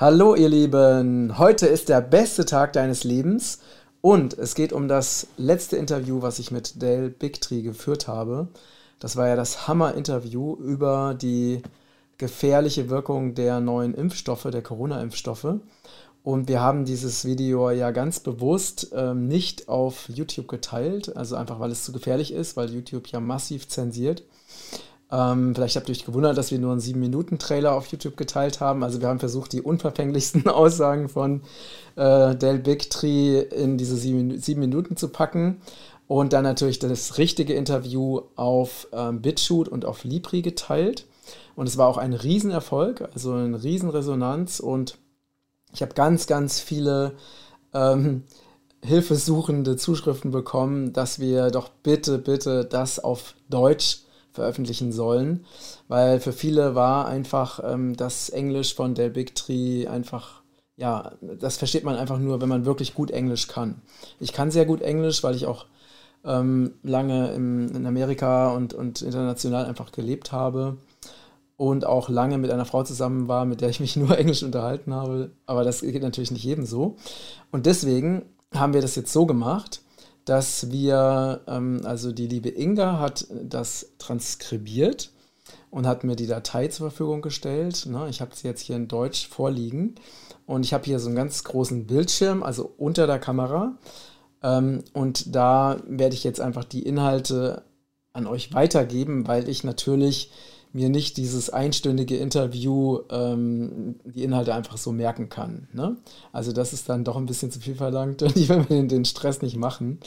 [0.00, 3.58] Hallo ihr Lieben, heute ist der beste Tag deines Lebens
[4.00, 8.46] und es geht um das letzte Interview, was ich mit Dale Bigtree geführt habe.
[9.00, 11.62] Das war ja das Hammer-Interview über die
[12.16, 15.56] gefährliche Wirkung der neuen Impfstoffe, der Corona-Impfstoffe.
[16.22, 21.58] Und wir haben dieses Video ja ganz bewusst ähm, nicht auf YouTube geteilt, also einfach
[21.58, 24.22] weil es zu gefährlich ist, weil YouTube ja massiv zensiert.
[25.10, 28.84] Ähm, vielleicht habt ihr euch gewundert, dass wir nur einen 7-Minuten-Trailer auf YouTube geteilt haben.
[28.84, 31.42] Also wir haben versucht, die unverfänglichsten Aussagen von
[31.96, 35.60] äh, Del Bigtree in diese 7 Minuten zu packen.
[36.06, 41.06] Und dann natürlich das richtige Interview auf ähm, BitChute und auf Libri geteilt.
[41.54, 44.60] Und es war auch ein Riesenerfolg, also eine Riesenresonanz.
[44.60, 44.98] Und
[45.72, 47.12] ich habe ganz, ganz viele
[47.74, 48.24] ähm,
[48.82, 54.02] hilfesuchende Zuschriften bekommen, dass wir doch bitte, bitte das auf Deutsch
[54.38, 55.44] veröffentlichen sollen,
[55.88, 60.42] weil für viele war einfach ähm, das Englisch von der Big Tree einfach,
[60.76, 63.82] ja, das versteht man einfach nur, wenn man wirklich gut Englisch kann.
[64.20, 65.66] Ich kann sehr gut Englisch, weil ich auch
[66.24, 70.76] ähm, lange im, in Amerika und, und international einfach gelebt habe
[71.56, 74.94] und auch lange mit einer Frau zusammen war, mit der ich mich nur Englisch unterhalten
[74.94, 75.32] habe.
[75.46, 76.96] Aber das geht natürlich nicht jedem so.
[77.50, 78.22] Und deswegen
[78.54, 79.82] haben wir das jetzt so gemacht,
[80.28, 85.10] dass wir, ähm, also die liebe Inga hat das transkribiert
[85.70, 87.86] und hat mir die Datei zur Verfügung gestellt.
[87.86, 88.08] Ne?
[88.10, 89.94] Ich habe sie jetzt hier in Deutsch vorliegen
[90.44, 93.78] und ich habe hier so einen ganz großen Bildschirm, also unter der Kamera.
[94.42, 97.62] Ähm, und da werde ich jetzt einfach die Inhalte
[98.12, 100.30] an euch weitergeben, weil ich natürlich
[100.72, 105.68] mir nicht dieses einstündige Interview ähm, die Inhalte einfach so merken kann.
[105.72, 105.96] Ne?
[106.32, 109.04] Also das ist dann doch ein bisschen zu viel verlangt und ich will mir den,
[109.04, 110.00] Stress nicht machen.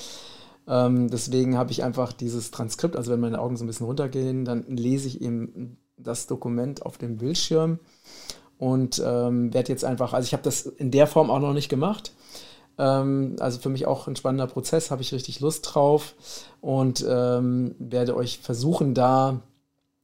[0.67, 4.45] Ähm, deswegen habe ich einfach dieses Transkript, also wenn meine Augen so ein bisschen runtergehen,
[4.45, 7.79] dann lese ich eben das Dokument auf dem Bildschirm
[8.57, 11.69] und ähm, werde jetzt einfach, also ich habe das in der Form auch noch nicht
[11.69, 12.13] gemacht.
[12.77, 16.15] Ähm, also für mich auch ein spannender Prozess, habe ich richtig Lust drauf
[16.61, 19.41] und ähm, werde euch versuchen, da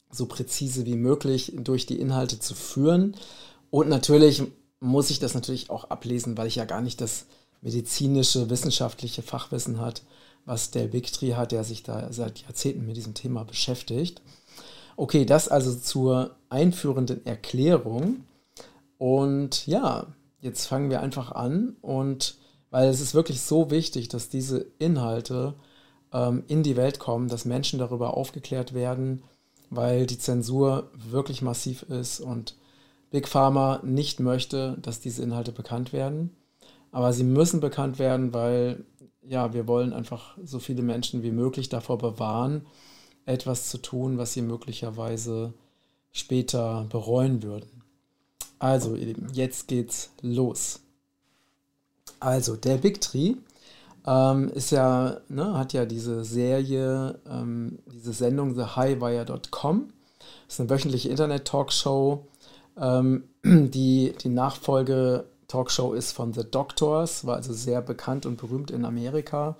[0.09, 3.15] so präzise wie möglich durch die Inhalte zu führen.
[3.69, 4.43] Und natürlich
[4.79, 7.25] muss ich das natürlich auch ablesen, weil ich ja gar nicht das
[7.61, 10.03] medizinische, wissenschaftliche Fachwissen hat,
[10.45, 14.21] was der Bigtree hat, der sich da seit Jahrzehnten mit diesem Thema beschäftigt.
[14.95, 18.23] Okay, das also zur einführenden Erklärung.
[18.97, 20.07] Und ja,
[20.39, 22.35] jetzt fangen wir einfach an und
[22.69, 25.55] weil es ist wirklich so wichtig, dass diese Inhalte
[26.11, 29.23] ähm, in die Welt kommen, dass Menschen darüber aufgeklärt werden,
[29.69, 32.55] weil die Zensur wirklich massiv ist und
[33.09, 36.35] Big Pharma nicht möchte, dass diese Inhalte bekannt werden.
[36.91, 38.83] Aber sie müssen bekannt werden, weil
[39.27, 42.65] ja, wir wollen einfach so viele Menschen wie möglich davor bewahren,
[43.25, 45.53] etwas zu tun, was sie möglicherweise
[46.11, 47.83] später bereuen würden.
[48.59, 50.79] Also, ihr Lieben, jetzt geht's los.
[52.19, 53.35] Also, der Big Tree
[54.07, 59.89] ähm, ist ja, ne, hat ja diese Serie, ähm, diese Sendung TheHighWire.com.
[60.47, 62.25] Ist eine wöchentliche Internet-Talkshow.
[62.79, 68.85] Ähm, die, die Nachfolge-Talkshow ist von The Doctors, war also sehr bekannt und berühmt in
[68.85, 69.57] Amerika.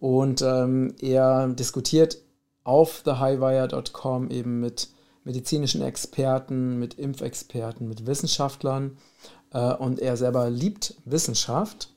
[0.00, 2.16] Und ähm, er diskutiert
[2.64, 4.88] auf TheHighWire.com eben mit
[5.24, 8.96] medizinischen Experten, mit Impfexperten, mit Wissenschaftlern.
[9.52, 11.90] Äh, und er selber liebt Wissenschaft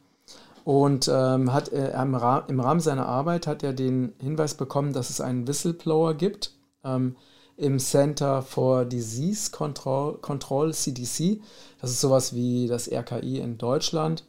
[0.69, 4.94] und ähm, hat äh, im, Ra im, Rahmen seiner Arbeit hat er den Hinweis bekommen,
[4.94, 6.52] dass es einen Whistleblower gibt
[6.84, 7.16] ähm,
[7.57, 11.41] im Center for Disease Control, Control, CDC.
[11.81, 14.25] Das ist sowas wie das RKI in Deutschland.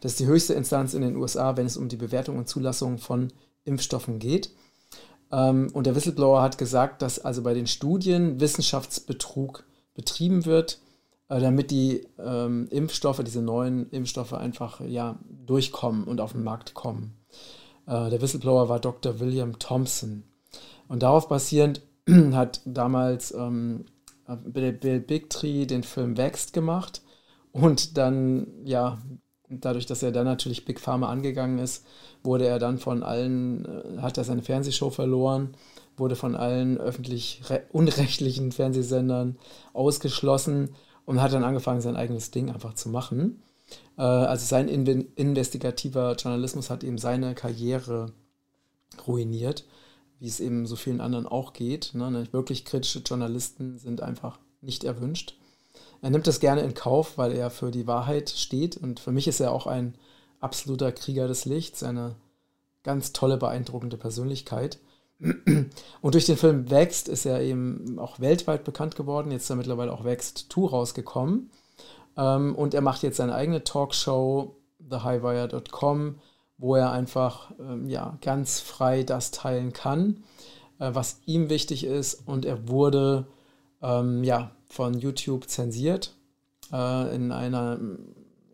[0.00, 2.98] Das ist die höchste Instanz in den USA, wenn es um die Bewertung und Zulassung
[2.98, 3.32] von
[3.64, 4.50] Impfstoffen geht.
[5.32, 9.64] Ähm, und der Whistleblower hat gesagt, dass also bei den Studien Wissenschaftsbetrug
[9.94, 10.78] betrieben wird
[11.28, 17.18] damit die ähm, Impfstoffe, diese neuen Impfstoffe einfach ja, durchkommen und auf den Markt kommen.
[17.86, 19.20] Äh, der Whistleblower war Dr.
[19.20, 20.24] William Thompson.
[20.88, 21.82] Und darauf basierend
[22.32, 23.84] hat damals ähm,
[24.44, 27.02] Bill Bigtree den Film Wächst gemacht
[27.52, 28.98] und dann, ja,
[29.50, 31.86] dadurch, dass er dann natürlich Big Pharma angegangen ist,
[32.22, 35.54] wurde er dann von allen, äh, hat er seine Fernsehshow verloren,
[35.96, 37.42] wurde von allen öffentlich
[37.72, 39.36] unrechtlichen Fernsehsendern
[39.72, 40.70] ausgeschlossen
[41.08, 43.42] und hat dann angefangen, sein eigenes Ding einfach zu machen.
[43.96, 44.84] Äh, also sein in
[45.16, 48.12] investigativer Journalismus hat eben seine Karriere
[49.06, 49.64] ruiniert,
[50.18, 51.92] wie es eben so vielen anderen auch geht.
[51.94, 52.10] Ne?
[52.10, 52.30] ne?
[52.32, 55.38] Wirklich kritische Journalisten sind einfach nicht erwünscht.
[56.02, 59.26] Er nimmt das gerne in Kauf, weil er für die Wahrheit steht und für mich
[59.28, 59.94] ist er auch ein
[60.40, 62.16] absoluter Krieger des Lichts, eine
[62.82, 64.78] ganz tolle, beeindruckende Persönlichkeit.
[65.20, 69.32] Und durch den Film Wächst ist er eben auch weltweit bekannt geworden.
[69.32, 71.50] Jetzt ist er mittlerweile auch Wächst 2 rausgekommen.
[72.16, 74.56] Ähm, und er macht jetzt seine eigene Talkshow,
[74.90, 76.16] thehighwire.com,
[76.56, 80.22] wo er einfach ähm, ja, ganz frei das teilen kann,
[80.78, 82.26] äh, was ihm wichtig ist.
[82.26, 83.26] Und er wurde
[83.82, 86.14] ähm, ja, von YouTube zensiert.
[86.72, 87.80] Äh, in einer,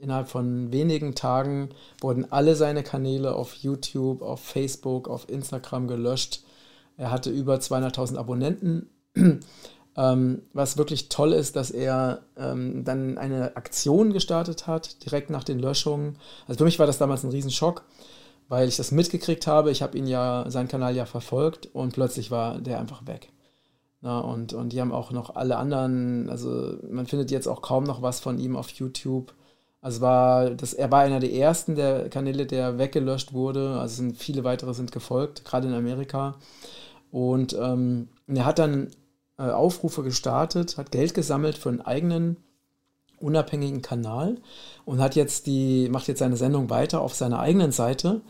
[0.00, 1.70] innerhalb von wenigen Tagen
[2.00, 6.42] wurden alle seine Kanäle auf YouTube, auf Facebook, auf Instagram gelöscht.
[6.96, 8.88] Er hatte über 200.000 Abonnenten.
[9.96, 15.44] Ähm, was wirklich toll ist, dass er ähm, dann eine Aktion gestartet hat, direkt nach
[15.44, 16.16] den Löschungen.
[16.48, 17.84] Also für mich war das damals ein Riesenschock,
[18.48, 19.70] weil ich das mitgekriegt habe.
[19.70, 23.28] Ich habe ihn ja, seinen Kanal ja verfolgt und plötzlich war der einfach weg.
[24.00, 27.84] Na, und, und die haben auch noch alle anderen, also man findet jetzt auch kaum
[27.84, 29.32] noch was von ihm auf YouTube.
[29.80, 33.78] Also war das, er war einer der ersten der Kanäle, der weggelöscht wurde.
[33.78, 36.34] Also sind, viele weitere sind gefolgt, gerade in Amerika.
[37.14, 38.90] Und ähm, er hat dann
[39.38, 42.38] äh, Aufrufe gestartet, hat Geld gesammelt für einen eigenen
[43.20, 44.38] unabhängigen Kanal
[44.84, 48.22] und hat jetzt die, macht jetzt seine Sendung weiter auf seiner eigenen Seite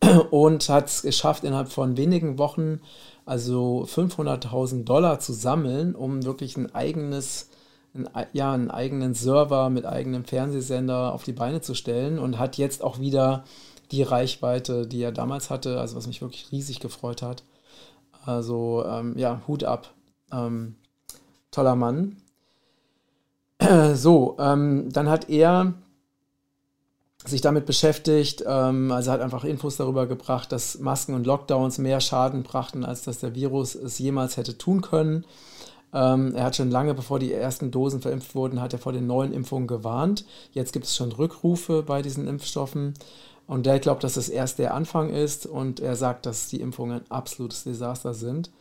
[0.30, 2.80] und hat es geschafft, innerhalb von wenigen Wochen
[3.26, 7.50] also 500.000 Dollar zu sammeln, um wirklich ein eigenes,
[7.92, 12.56] ein, ja, einen eigenen Server mit eigenem Fernsehsender auf die Beine zu stellen und hat
[12.56, 13.44] jetzt auch wieder
[13.90, 17.42] die Reichweite, die er damals hatte, also was mich wirklich riesig gefreut hat.
[18.24, 19.92] Also ähm, ja, Hut ab
[20.32, 20.76] ähm,
[21.50, 22.16] toller Mann.
[23.94, 25.74] so, ähm, dann hat er
[27.26, 32.00] sich damit beschäftigt, ähm, also hat einfach Infos darüber gebracht, dass Masken und Lockdowns mehr
[32.00, 35.24] Schaden brachten, als dass der Virus es jemals hätte tun können.
[35.92, 39.06] Ähm, er hat schon lange, bevor die ersten Dosen verimpft wurden, hat er vor den
[39.06, 40.24] neuen Impfungen gewarnt.
[40.52, 42.94] Jetzt gibt es schon Rückrufe bei diesen Impfstoffen.
[43.50, 47.00] Und der glaubt, dass das erst der Anfang ist und er sagt, dass die Impfungen
[47.00, 48.52] ein absolutes Desaster sind.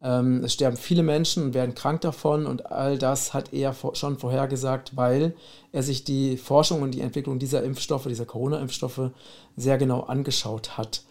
[0.00, 4.16] Ähm, es sterben viele Menschen und werden krank davon und all das hat er schon
[4.16, 5.34] vorhergesagt, weil
[5.70, 9.10] er sich die Forschung und die Entwicklung dieser Impfstoffe, dieser Corona-Impfstoffe
[9.58, 11.02] sehr genau angeschaut hat.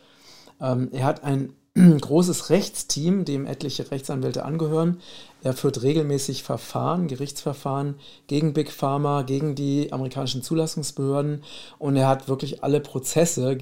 [0.59, 4.99] Ähm, er hat ein großes Rechtsteam, dem etliche Rechtsanwälte angehören.
[5.43, 7.95] Er führt regelmäßig Verfahren, Gerichtsverfahren
[8.27, 11.43] gegen Big Pharma, gegen die amerikanischen Zulassungsbehörden
[11.79, 13.57] und er hat wirklich alle Prozesse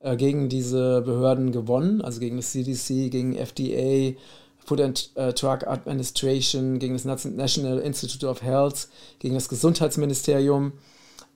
[0.00, 4.16] äh, gegen diese Behörden gewonnen, also gegen das CDC, gegen FDA,
[4.58, 8.88] Food and uh, Drug Administration, gegen das National Institute of Health,
[9.20, 10.72] gegen das Gesundheitsministerium.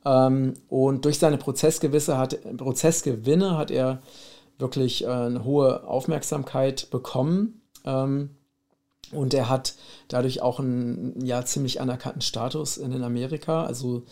[0.04, 4.02] Ähm, und durch seine Prozessgewisse hat, Prozessgewinne hat er
[4.58, 7.62] wirklich äh, eine hohe Aufmerksamkeit bekommen.
[7.84, 8.30] Ähm,
[9.12, 9.74] und er hat
[10.08, 13.64] dadurch auch einen ja, ziemlich anerkannten Status in, Amerika.
[13.64, 14.04] Also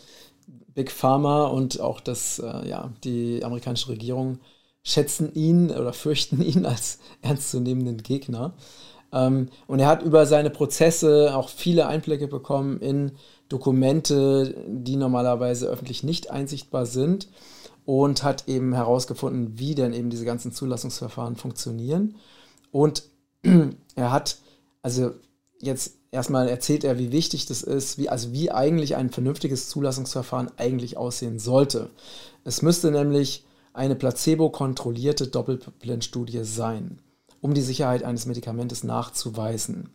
[0.73, 4.39] Big Pharma und auch das, äh, ja, die amerikanische Regierung
[4.83, 8.53] schätzen ihn oder fürchten ihn als ernstzunehmenden Gegner.
[9.11, 13.13] Ähm, und er hat über seine Prozesse auch viele Einblicke bekommen in
[13.47, 17.27] Dokumente, die normalerweise öffentlich nicht einsichtbar sind
[17.85, 22.15] und hat eben herausgefunden, wie denn eben diese ganzen Zulassungsverfahren funktionieren.
[22.71, 23.03] Und
[23.95, 24.37] er hat,
[24.81, 25.11] also
[25.59, 30.51] jetzt erstmal erzählt er, wie wichtig das ist, wie, also wie eigentlich ein vernünftiges Zulassungsverfahren
[30.57, 31.89] eigentlich aussehen sollte.
[32.43, 36.99] Es müsste nämlich eine placebo-kontrollierte Doppelblindstudie sein
[37.41, 39.89] um die Sicherheit eines Medikamentes nachzuweisen.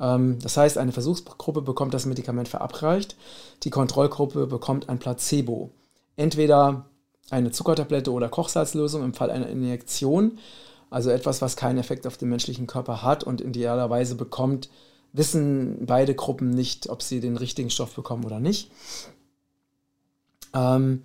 [0.00, 3.16] Ähm, das heißt, eine Versuchsgruppe bekommt das Medikament verabreicht,
[3.62, 5.70] die Kontrollgruppe bekommt ein Placebo.
[6.16, 6.86] Entweder
[7.30, 10.38] eine Zuckertablette oder Kochsalzlösung im Fall einer Injektion,
[10.94, 14.70] also etwas, was keinen Effekt auf den menschlichen Körper hat und idealerweise bekommt,
[15.12, 18.70] wissen beide Gruppen nicht, ob sie den richtigen Stoff bekommen oder nicht.
[20.54, 21.02] Ähm,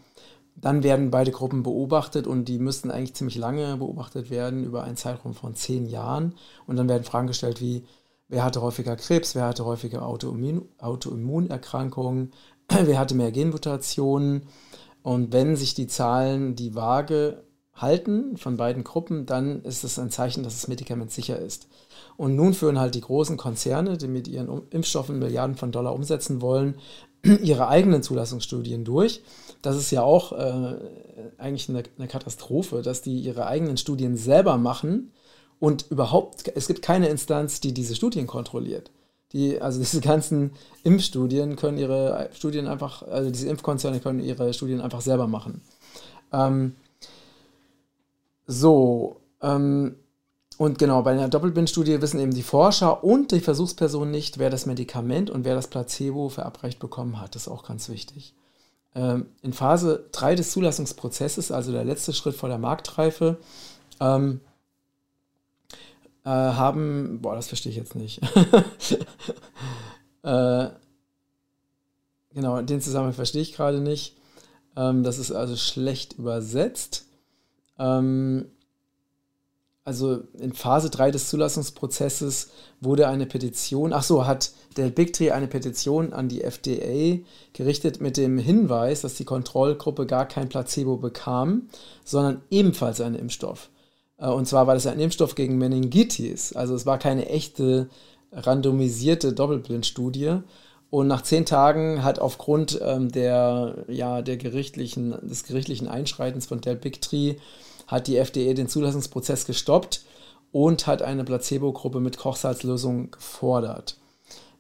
[0.56, 4.96] dann werden beide Gruppen beobachtet und die müssten eigentlich ziemlich lange beobachtet werden, über einen
[4.96, 6.36] Zeitraum von zehn Jahren.
[6.68, 7.84] Und dann werden Fragen gestellt wie,
[8.28, 12.32] wer hatte häufiger Krebs, wer hatte häufiger Autoimmun Autoimmunerkrankungen,
[12.70, 14.44] wer hatte mehr Genmutationen.
[15.02, 17.44] Und wenn sich die Zahlen die Waage
[17.82, 21.68] halten von beiden Gruppen, dann ist es ein Zeichen, dass das Medikament sicher ist.
[22.18, 26.42] Und nun führen halt die großen Konzerne, die mit ihren Impfstoffen Milliarden von Dollar umsetzen
[26.42, 26.76] wollen,
[27.24, 29.22] ihre eigenen Zulassungsstudien durch.
[29.62, 30.76] Das ist ja auch äh,
[31.38, 35.12] eigentlich eine, eine, Katastrophe, dass die ihre eigenen Studien selber machen
[35.60, 38.92] und überhaupt, es gibt keine Instanz, die diese Studien kontrolliert.
[39.34, 40.52] Die, also diese ganzen
[40.84, 45.62] Impfstudien können ihre Studien einfach, also diese Impfkonzerne können ihre Studien einfach selber machen.
[46.32, 46.76] Ähm,
[48.52, 49.96] so, ähm,
[50.58, 54.66] und genau, bei einer Doppelblindstudie wissen eben die Forscher und die Versuchsperson nicht, wer das
[54.66, 57.36] Medikament und wer das Placebo verabreicht bekommen hat.
[57.36, 58.34] Das ist auch ganz wichtig.
[58.96, 63.38] Ähm, in Phase 3 des Zulassungsprozesses, also der letzte Schritt vor der Marktreife,
[64.00, 64.42] ähm,
[66.26, 68.20] äh, haben, boah, das verstehe ich jetzt nicht.
[70.24, 70.70] äh,
[72.34, 74.18] genau, den Zusammenhang verstehe ich gerade nicht.
[74.76, 77.06] Ähm, das ist also schlecht übersetzt.
[77.80, 78.46] Ähm,
[79.90, 85.32] also in Phase 3 des Zulassungsprozesses wurde eine Petition, ach so, hat der Big Tree
[85.32, 90.98] eine Petition an die FDA gerichtet mit dem Hinweis, dass die Kontrollgruppe gar kein Placebo
[90.98, 91.70] bekam,
[92.06, 93.70] sondern ebenfalls einen Impfstoff.
[94.20, 96.54] Äh, und zwar war das ein Impfstoff gegen Meningitis.
[96.54, 97.90] Also es war keine echte
[98.32, 100.42] randomisierte Doppelblindstudie.
[100.92, 106.62] Und nach zehn Tagen hat aufgrund ähm, der, ja, der gerichtlichen, des gerichtlichen Einschreitens von
[106.62, 107.36] Del Big Tree
[107.90, 110.06] hat die FDA den Zulassungsprozess gestoppt
[110.52, 113.98] und hat eine Placebo-Gruppe mit Kochsalzlösung gefordert.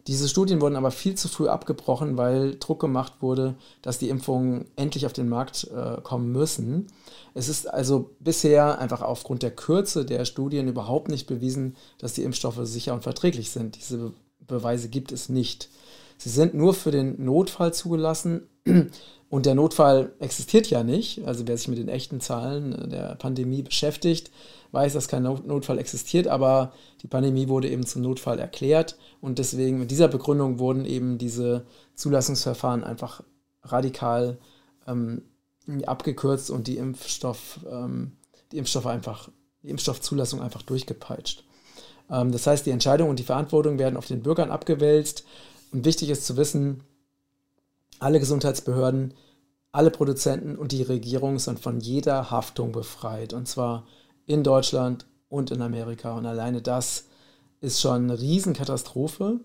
[0.07, 4.65] Diese Studien wurden aber viel zu früh abgebrochen, weil Druck gemacht wurde, dass die Impfungen
[4.75, 6.87] endlich auf den Markt äh, kommen müssen.
[7.35, 12.23] Es ist also bisher einfach aufgrund der Kürze der Studien überhaupt nicht bewiesen, dass die
[12.23, 13.75] Impfstoffe sicher und verträglich sind.
[13.75, 14.11] Diese
[14.47, 15.69] Beweise gibt es nicht.
[16.17, 18.47] Sie sind nur für den Notfall zugelassen
[19.29, 21.25] und der Notfall existiert ja nicht.
[21.25, 24.31] Also wer sich mit den echten Zahlen der Pandemie beschäftigt,
[24.71, 29.79] weiß, dass kein Notfall existiert, aber die Pandemie wurde eben zum Notfall erklärt und deswegen
[29.79, 33.23] mit dieser Begründung wurden eben diese Zulassungsverfahren einfach
[33.63, 34.37] radikal
[34.87, 35.23] ähm,
[35.85, 38.13] abgekürzt und die Impfstoff, ähm,
[38.51, 39.29] die Impfstoffe einfach,
[39.63, 41.43] die Impfstoffzulassung einfach durchgepeitscht.
[42.09, 45.25] Ähm, das heißt, die Entscheidung und die Verantwortung werden auf den Bürgern abgewälzt
[45.71, 46.83] und wichtig ist zu wissen,
[47.99, 49.13] alle Gesundheitsbehörden,
[49.71, 53.33] alle Produzenten und die Regierung sind von jeder Haftung befreit.
[53.33, 53.85] Und zwar
[54.25, 56.17] in Deutschland und in Amerika.
[56.17, 57.05] Und alleine das
[57.61, 59.39] ist schon eine Riesenkatastrophe,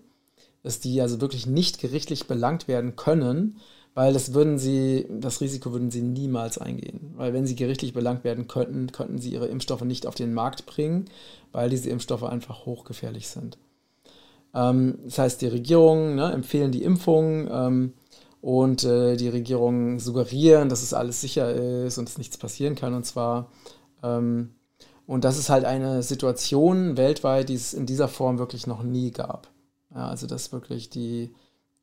[0.63, 3.57] dass die also wirklich nicht gerichtlich belangt werden können,
[3.93, 7.13] weil das würden sie, das Risiko würden sie niemals eingehen.
[7.15, 10.65] Weil wenn sie gerichtlich belangt werden könnten, könnten sie ihre Impfstoffe nicht auf den Markt
[10.65, 11.05] bringen,
[11.51, 13.57] weil diese Impfstoffe einfach hochgefährlich sind.
[14.53, 17.47] Ähm, das heißt, die Regierungen ne, empfehlen die Impfung.
[17.49, 17.93] Ähm,
[18.45, 22.93] und äh, die Regierungen suggerieren, dass es alles sicher ist und es nichts passieren kann.
[22.93, 23.49] Und zwar,
[24.03, 24.53] ähm,
[25.07, 29.09] und das ist halt eine Situation weltweit, die es in dieser Form wirklich noch nie
[29.09, 29.49] gab.
[29.95, 31.33] Ja, also dass wirklich die,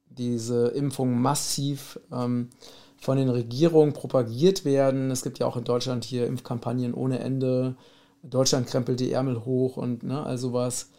[0.07, 2.51] diese Impfungen massiv ähm,
[2.97, 5.11] von den Regierungen propagiert werden.
[5.11, 7.75] Es gibt ja auch in Deutschland hier Impfkampagnen ohne Ende.
[8.23, 10.91] Deutschland krempelt die Ärmel hoch und ne, all sowas.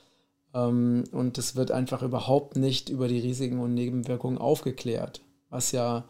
[0.54, 5.22] Ähm, und es wird einfach überhaupt nicht über die Risiken und Nebenwirkungen aufgeklärt
[5.54, 6.06] was ja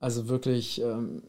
[0.00, 1.22] also wirklich ähm,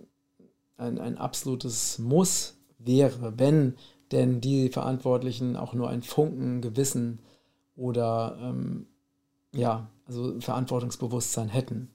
[0.77, 3.75] ein, ein absolutes Muss wäre, wenn
[4.12, 7.19] denn die Verantwortlichen auch nur ein Funken Gewissen
[7.75, 8.88] oder ähm,
[9.53, 11.89] ja, also Verantwortungsbewusstsein hätten.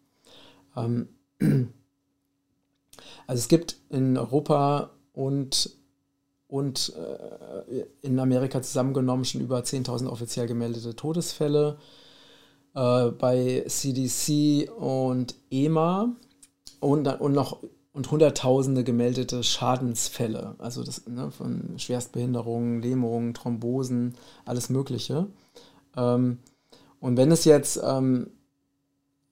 [0.77, 1.09] Ähm,
[3.27, 5.77] also es gibt in Europa und,
[6.49, 11.79] und äh, in Amerika zusammengenommen schon über 10.000 offiziell gemeldete Todesfälle
[12.75, 16.15] äh, bei CDC und EMA
[16.81, 17.59] und, und noch
[17.99, 25.27] und hunderttausende gemeldete Schadensfälle, also das, ne, von Schwerstbehinderungen, Lähmungen, Thrombosen, alles Mögliche.
[25.97, 26.39] Ähm,
[27.01, 28.31] und wenn es jetzt, ähm,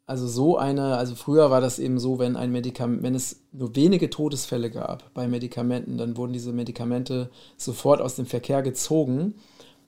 [0.05, 3.77] also so eine, also früher war das eben so, wenn ein Medikament, wenn es nur
[3.77, 9.35] wenige Todesfälle gab bei Medikamenten, dann wurden diese Medikamente sofort aus dem Verkehr gezogen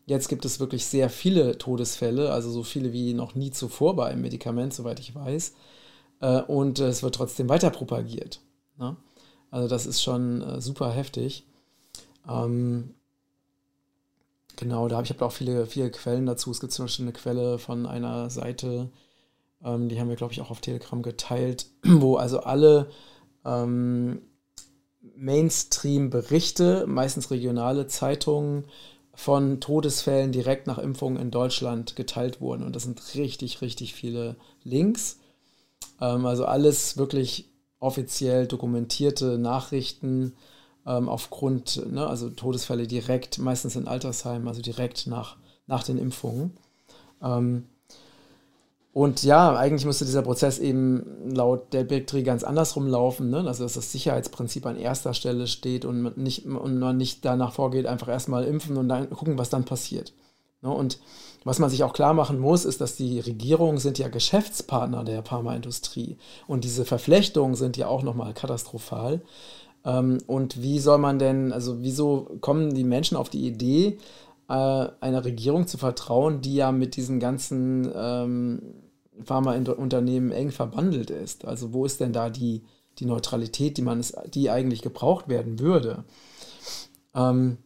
[0.09, 4.07] Jetzt gibt es wirklich sehr viele Todesfälle, also so viele wie noch nie zuvor bei
[4.07, 5.53] einem Medikament, soweit ich weiß.
[6.21, 8.41] Äh, und es wird trotzdem weiter propagiert.
[8.79, 8.97] Ne?
[9.51, 11.47] Also das ist schon äh, super heftig.
[12.27, 12.95] Ähm,
[14.57, 16.53] genau, da habe ich auch viele, viele Quellen dazu.
[16.53, 18.91] Es gibt zum Beispiel eine Quelle von einer Seite,
[19.63, 22.89] ähm, die haben wir, glaube ich, auch auf Telegram geteilt, wo also alle
[23.45, 24.23] ähm,
[25.17, 28.65] Mainstream-Berichte, meistens regionale Zeitungen,
[29.19, 32.63] von Todesfällen direkt nach Impfung in Deutschland geteilt wurden.
[32.63, 35.19] Und das sind richtig, richtig viele Links.
[36.01, 40.37] Ähm, also alles wirklich offiziell dokumentierte Nachrichten
[40.87, 46.57] ähm, aufgrund, ne, also Todesfälle direkt, meistens in Altersheimen, also direkt nach, nach den Impfungen.
[47.21, 47.65] Ähm,
[48.93, 53.45] und ja, eigentlich müsste dieser Prozess eben laut der Bigtree ganz andersrum laufen, ne?
[53.47, 57.53] also dass das Sicherheitsprinzip an erster Stelle steht und man nicht, und man nicht danach
[57.53, 60.15] vorgeht, einfach erstmal impfen und dann gucken, was dann passiert.
[60.63, 60.71] Ne?
[60.71, 60.99] Und
[61.45, 65.23] was man sich auch klar machen muss, ist, dass die Regierungen sind ja Geschäftspartner der
[65.23, 66.17] Pharmaindustrie
[66.47, 69.21] und diese Verflechtungen sind ja auch nochmal katastrophal.
[69.85, 73.99] Ähm, und wie soll man denn, also wieso kommen die Menschen auf die Idee,
[74.49, 78.63] äh, einer Regierung zu vertrauen, die ja mit diesen ganzen ähm,
[79.25, 81.45] Pharmaunternehmen eng verbandelt ist.
[81.45, 82.65] Also wo ist denn da die,
[82.99, 86.05] die Neutralität, die man die eigentlich gebraucht werden würde?
[87.15, 87.59] Ähm,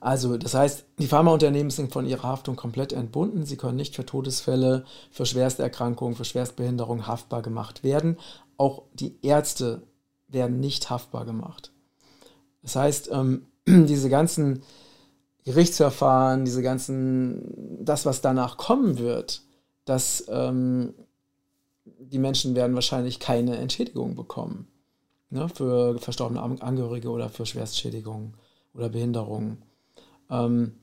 [0.00, 3.44] Also, das heißt, die Pharmaunternehmen sind von ihrer Haftung komplett entbunden.
[3.44, 8.16] Sie können nicht für Todesfälle, für Schwersterkrankungen, für Schwerstbehinderung haftbar gemacht werden.
[8.56, 9.82] Auch die Ärzte
[10.28, 11.72] werden nicht haftbar gemacht.
[12.62, 14.62] Das heißt, ähm, diese ganzen
[15.46, 19.42] Gerichtsverfahren, diese ganzen, das, was danach kommen wird,
[19.84, 20.92] dass ähm,
[21.84, 24.66] die Menschen werden wahrscheinlich keine Entschädigung bekommen
[25.30, 28.34] ne, für verstorbene Angehörige oder für Schwerstschädigungen
[28.74, 29.62] oder Behinderungen.
[30.30, 30.74] Ähm,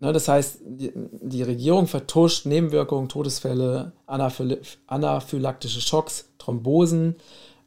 [0.00, 7.14] ne, das heißt, die, die, Regierung vertuscht Nebenwirkungen, Todesfälle, Anaphyl anaphylaktische Schocks, Thrombosen,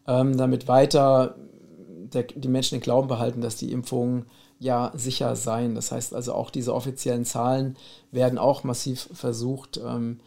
[0.05, 1.37] ähm, damit weiter
[2.13, 4.25] der, die Menschen den Glauben behalten, dass die Impfungen
[4.63, 5.75] ja sicher seien.
[5.75, 7.77] Das heißt also auch diese offiziellen Zahlen
[8.11, 10.19] werden auch massiv versucht ähm,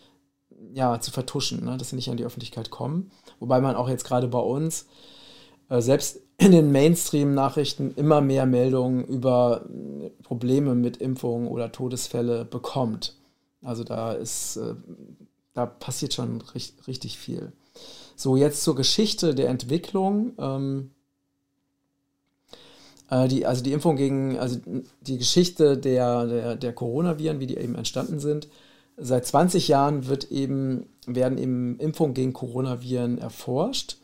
[0.72, 3.10] ja, zu vertuschen, ne, dass sie nicht an die Öffentlichkeit kommen.
[3.40, 4.86] Wobei man auch jetzt gerade bei uns
[5.68, 12.44] äh, selbst in den Mainstream-Nachrichten immer mehr Meldungen über äh, Probleme mit Impfungen oder Todesfälle
[12.44, 13.16] bekommt.
[13.62, 14.74] Also da ist, äh,
[15.54, 17.52] da passiert schon richtig, richtig viel.
[18.16, 20.32] So, jetzt zur Geschichte der Entwicklung.
[20.38, 20.90] Ähm,
[23.10, 24.58] äh, die, also die Impfung gegen, also
[25.00, 28.48] die Geschichte der, der, der Coronaviren, wie die eben entstanden sind.
[28.96, 33.98] Seit 20 Jahren wird eben, werden eben Impfungen gegen Coronaviren erforscht.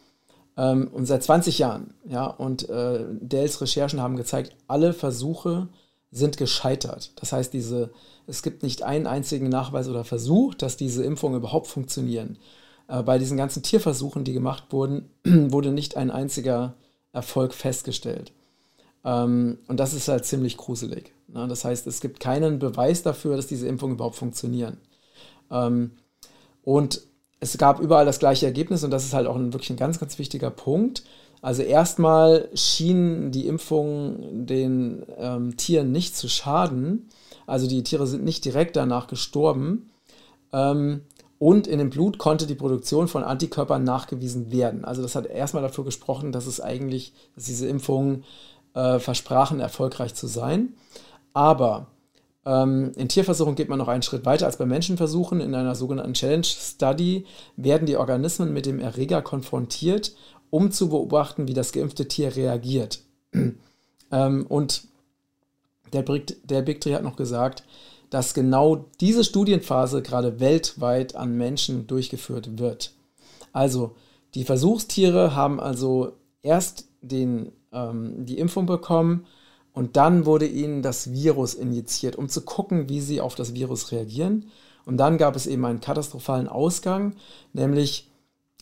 [0.57, 5.69] Ähm, und seit 20 Jahren, ja, und äh, Dells Recherchen haben gezeigt, alle Versuche
[6.11, 7.13] sind gescheitert.
[7.17, 7.91] Das heißt, diese,
[8.27, 12.39] es gibt nicht einen einzigen Nachweis oder Versuch, dass diese Impfungen überhaupt funktionieren.
[12.87, 16.75] Äh, bei diesen ganzen Tierversuchen, die gemacht wurden, wurde nicht ein einziger
[17.13, 18.33] Erfolg festgestellt.
[19.05, 21.13] Ähm, und das ist halt ziemlich gruselig.
[21.29, 21.47] Ne?
[21.49, 24.79] Das heißt, es gibt keinen Beweis dafür, dass diese Impfungen überhaupt funktionieren.
[25.51, 25.93] Ähm,
[26.63, 27.03] und
[27.41, 29.99] es gab überall das gleiche Ergebnis und das ist halt auch ein, wirklich ein ganz,
[29.99, 31.03] ganz wichtiger Punkt.
[31.41, 37.09] Also erstmal schienen die Impfungen den ähm, Tieren nicht zu schaden.
[37.47, 39.91] Also die Tiere sind nicht direkt danach gestorben.
[40.53, 41.01] Ähm,
[41.41, 44.85] und in dem Blut konnte die Produktion von Antikörpern nachgewiesen werden.
[44.85, 48.23] Also das hat erstmal dafür gesprochen, dass es eigentlich, dass diese Impfungen
[48.75, 50.75] äh, versprachen, erfolgreich zu sein.
[51.33, 51.87] Aber
[52.45, 55.41] ähm, in Tierversuchen geht man noch einen Schritt weiter als bei Menschenversuchen.
[55.41, 60.15] In einer sogenannten Challenge Study werden die Organismen mit dem Erreger konfrontiert,
[60.51, 63.01] um zu beobachten, wie das geimpfte Tier reagiert.
[64.13, 64.85] ähm, und
[65.93, 67.65] der, der Big Tree hat noch gesagt,
[68.11, 72.93] dass genau diese Studienphase gerade weltweit an Menschen durchgeführt wird.
[73.53, 73.95] Also
[74.35, 79.27] die Versuchstiere haben also erst den, ähm, die Impfung bekommen
[79.73, 83.91] und dann wurde ihnen das Virus injiziert, um zu gucken, wie sie auf das Virus
[83.93, 84.47] reagieren.
[84.85, 87.15] Und dann gab es eben einen katastrophalen Ausgang,
[87.53, 88.11] nämlich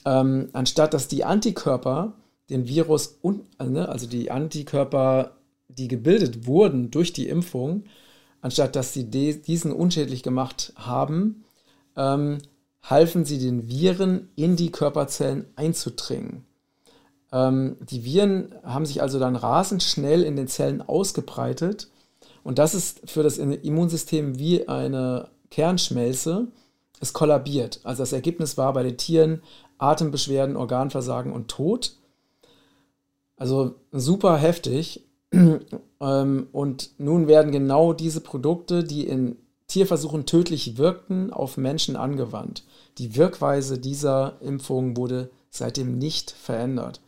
[0.04, 2.14] ähm, anstatt dass die Antikörper
[2.48, 3.18] den Virus,
[3.62, 5.36] ne, also die Antikörper,
[5.68, 7.84] die gebildet wurden durch die Impfung,
[8.40, 11.44] anstatt dass sie diesen unschädlich gemacht haben,
[11.96, 12.38] ähm,
[12.82, 16.44] halfen sie den Viren in die Körperzellen einzudringen.
[17.32, 21.88] Ähm, die Viren haben sich also dann rasend schnell in den Zellen ausgebreitet.
[22.42, 26.48] Und das ist für das Immunsystem wie eine Kernschmelze.
[27.00, 27.80] Es kollabiert.
[27.84, 29.42] Also das Ergebnis war bei den Tieren
[29.78, 31.92] Atembeschwerden, Organversagen und Tod.
[33.36, 35.04] Also super heftig.
[36.02, 42.64] Ähm, und nun werden genau diese Produkte, die in Tierversuchen tödlich wirkten, auf Menschen angewandt.
[42.96, 47.02] Die Wirkweise dieser Impfung wurde seitdem nicht verändert.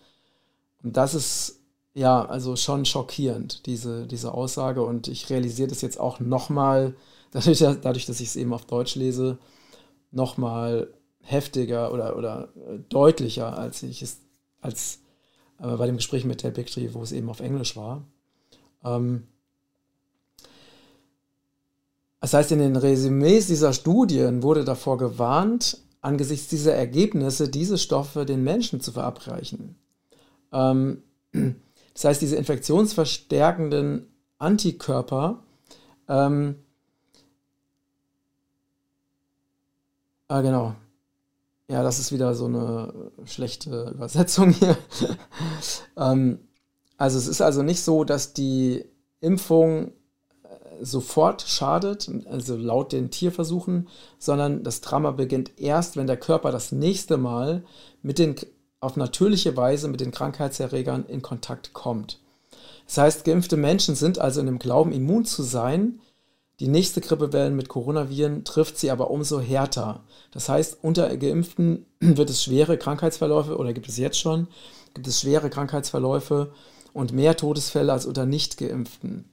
[0.82, 1.60] Und das ist
[1.94, 4.82] ja also schon schockierend, diese, diese Aussage.
[4.82, 6.94] Und ich realisiere das jetzt auch nochmal,
[7.30, 9.38] dadurch, dadurch, dass ich es eben auf Deutsch lese,
[10.10, 12.48] nochmal heftiger oder, oder
[12.88, 14.18] deutlicher, als ich es
[14.60, 15.00] als
[15.58, 18.04] äh, bei dem Gespräch mit Ted Bigtree, wo es eben auf Englisch war.
[18.84, 19.24] Ähm,
[22.20, 28.24] das heißt, in den Resümees dieser Studien wurde davor gewarnt, angesichts dieser Ergebnisse diese Stoffe
[28.24, 29.76] den Menschen zu verabreichen.
[30.52, 31.02] Ähm,
[31.94, 34.06] das heißt, diese infektionsverstärkenden
[34.38, 35.42] Antikörper
[36.08, 36.56] ähm,
[40.32, 40.74] Ah, genau.
[41.68, 44.78] Ja, das ist wieder so eine schlechte Übersetzung hier.
[45.98, 46.38] ähm,
[46.96, 48.82] also es ist also nicht so, dass die
[49.20, 49.92] Impfung äh,
[50.80, 53.88] sofort schadet, also laut den Tierversuchen,
[54.18, 57.62] sondern das Drama beginnt erst, wenn der Körper das nächste Mal
[58.00, 58.36] mit den
[58.82, 62.18] auf natürliche Weise mit den Krankheitserregern in Kontakt kommt.
[62.86, 66.00] Das heißt, geimpfte Menschen sind also in dem Glauben, immun zu sein.
[66.58, 70.00] Die nächste Grippewelle mit Coronaviren trifft sie aber umso härter.
[70.32, 74.48] Das heißt, unter Geimpften wird es schwere Krankheitsverläufe oder gibt es jetzt schon,
[74.94, 76.52] gibt es schwere Krankheitsverläufe
[76.92, 79.24] und mehr Todesfälle als unter Nicht-Geimpften.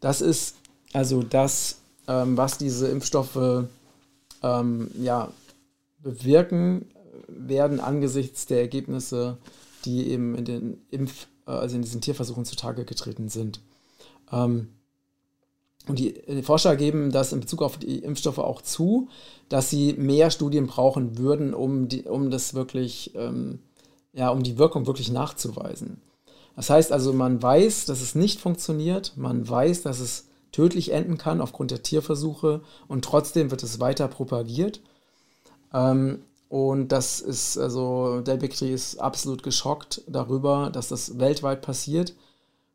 [0.00, 0.56] Das ist
[0.94, 3.66] also das, ähm, was diese Impfstoffe
[4.42, 5.28] ähm, ja,
[5.98, 6.86] bewirken
[7.36, 9.38] werden angesichts der Ergebnisse,
[9.84, 13.60] die eben in den Impf, äh, also in diesen Tierversuchen zutage getreten sind.
[14.32, 14.68] Ähm,
[15.86, 19.08] und die, die, Forscher geben das in Bezug auf die Impfstoffe auch zu,
[19.50, 23.58] dass sie mehr Studien brauchen würden, um, die, um das wirklich, ähm,
[24.14, 26.00] ja, um die Wirkung wirklich nachzuweisen.
[26.56, 31.18] Das heißt also, man weiß, dass es nicht funktioniert, man weiß, dass es tödlich enden
[31.18, 34.80] kann aufgrund der Tierversuche und trotzdem wird es weiter propagiert.
[35.72, 36.22] Ähm,
[36.54, 42.14] und das ist, also, der Bigtree ist absolut geschockt darüber, dass das weltweit passiert,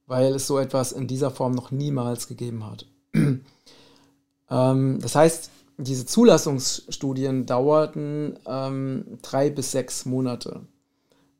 [0.05, 2.85] weil es so etwas in dieser Form noch niemals gegeben hat.
[4.49, 10.59] ähm, das heißt, diese Zulassungsstudien dauerten ähm, drei bis sechs Monate.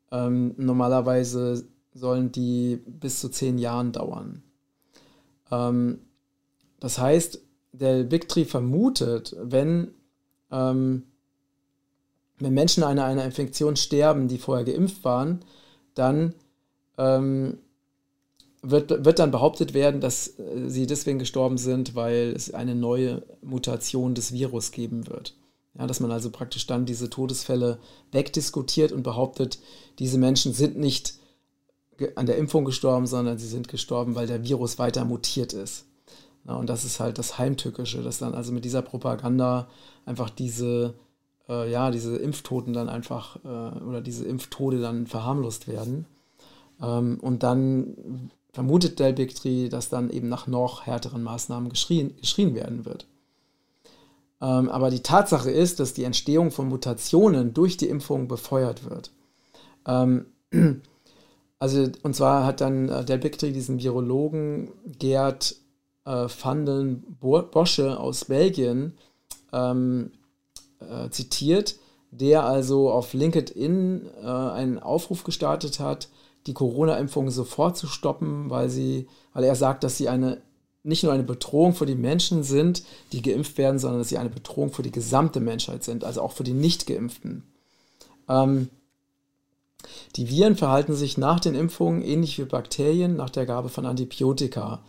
[0.10, 4.44] Ähm, normalerweise sollen die bis zu zehn Jahren dauern.
[5.52, 6.00] Ähm,
[6.80, 7.42] das heißt,
[7.74, 9.92] der Victory vermutet, wenn,
[10.52, 11.04] ähm,
[12.40, 15.44] wenn Menschen an einer, Infektion sterben, die vorher geimpft waren,
[15.94, 16.36] dann
[16.98, 17.58] ähm,
[18.62, 23.24] wird, wird dann behauptet werden, dass äh, sie deswegen gestorben sind, weil es eine neue
[23.42, 25.36] Mutation des Virus geben wird.
[25.78, 27.80] Ja, dass man also praktisch dann diese Todesfälle
[28.12, 29.60] wegdiskutiert und behauptet,
[30.00, 31.16] diese Menschen sind nicht
[32.16, 35.86] an der Impfung gestorben, sondern sie sind gestorben, weil der Virus weiter mutiert ist.
[36.48, 39.70] Ja, und das ist halt das Heimtückische, dass dann also mit dieser Propaganda
[40.06, 40.96] einfach diese,
[41.50, 46.06] äh, ja, diese Impftoten dann einfach äh, oder diese Impftode dann verharmlost werden.
[46.82, 52.56] Ähm, und dann vermutet Del Bigtree, dass dann eben nach noch härteren Maßnahmen geschrien, geschrien
[52.56, 53.08] werden wird.
[54.42, 59.12] Ähm, aber die Tatsache ist, dass die Entstehung von Mutationen durch die Impfung befeuert wird.
[59.86, 60.26] Ähm,
[61.60, 65.56] also, und zwar hat dann äh, Del Bigtree diesen Virologen Gerd
[66.06, 68.94] äh, Van Bosche aus Belgien
[69.52, 70.12] ähm,
[70.80, 71.76] äh, zitiert,
[72.12, 76.10] der also auf LinkedIn äh, einen Aufruf gestartet hat,
[76.48, 80.42] die Corona-Impfung sofort zu stoppen, weil, sie, weil er sagt, dass sie eine,
[80.84, 84.30] nicht nur eine Bedrohung für die Menschen sind, die geimpft werden, sondern dass sie eine
[84.30, 87.44] Bedrohung für die gesamte Menschheit sind, also auch für die Nicht-Geimpften.
[88.28, 88.70] Ähm,
[90.16, 94.84] die Viren verhalten sich nach den Impfungen ähnlich wie Bakterien nach der Gabe von Antibiotika.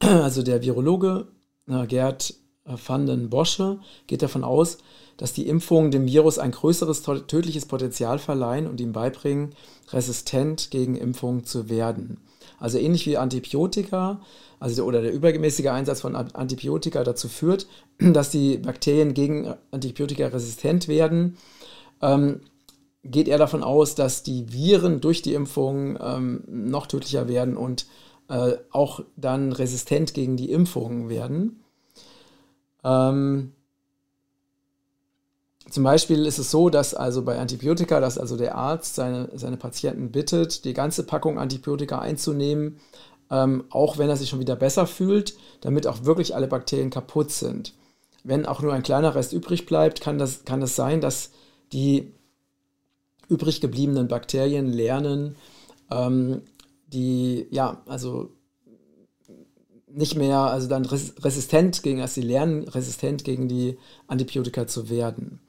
[0.00, 1.28] Also der Virologe
[1.68, 4.78] äh, Gerd van den Bosche geht davon aus,
[5.22, 9.54] dass die Impfungen dem Virus ein größeres tödliches Potenzial verleihen und ihm beibringen,
[9.92, 12.18] resistent gegen Impfungen zu werden.
[12.58, 14.20] Also ähnlich wie Antibiotika,
[14.58, 17.68] also oder der übermäßige Einsatz von Antibiotika dazu führt,
[18.00, 21.36] dass die Bakterien gegen Antibiotika resistent werden,
[22.00, 22.40] ähm,
[23.04, 27.86] geht er davon aus, dass die Viren durch die Impfung ähm, noch tödlicher werden und
[28.28, 31.62] äh, auch dann resistent gegen die Impfungen werden.
[32.82, 33.52] Ähm,
[35.70, 39.56] zum Beispiel ist es so, dass also bei Antibiotika, dass also der Arzt seine, seine
[39.56, 42.80] Patienten bittet, die ganze Packung Antibiotika einzunehmen,
[43.30, 47.30] ähm, auch wenn er sich schon wieder besser fühlt, damit auch wirklich alle Bakterien kaputt
[47.30, 47.74] sind.
[48.24, 51.30] Wenn auch nur ein kleiner Rest übrig bleibt, kann das, kann es sein, dass
[51.72, 52.12] die
[53.28, 55.36] übrig gebliebenen Bakterien lernen,
[55.90, 56.42] ähm,
[56.88, 58.30] die, ja, also
[59.86, 65.40] nicht mehr, also dann resistent gegen, als sie lernen, resistent gegen die Antibiotika zu werden.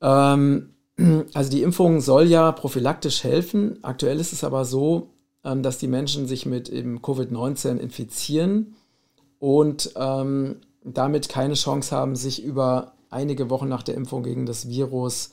[0.00, 0.70] Ähm,
[1.34, 3.78] also die Impfung soll ja prophylaktisch helfen.
[3.82, 5.10] Aktuell ist es aber so,
[5.44, 8.74] ähm, dass die Menschen sich mit Covid-19 infizieren
[9.38, 14.68] und ähm, damit keine Chance haben, sich über einige Wochen nach der Impfung gegen das
[14.68, 15.32] Virus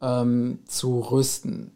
[0.00, 1.72] ähm, zu rüsten.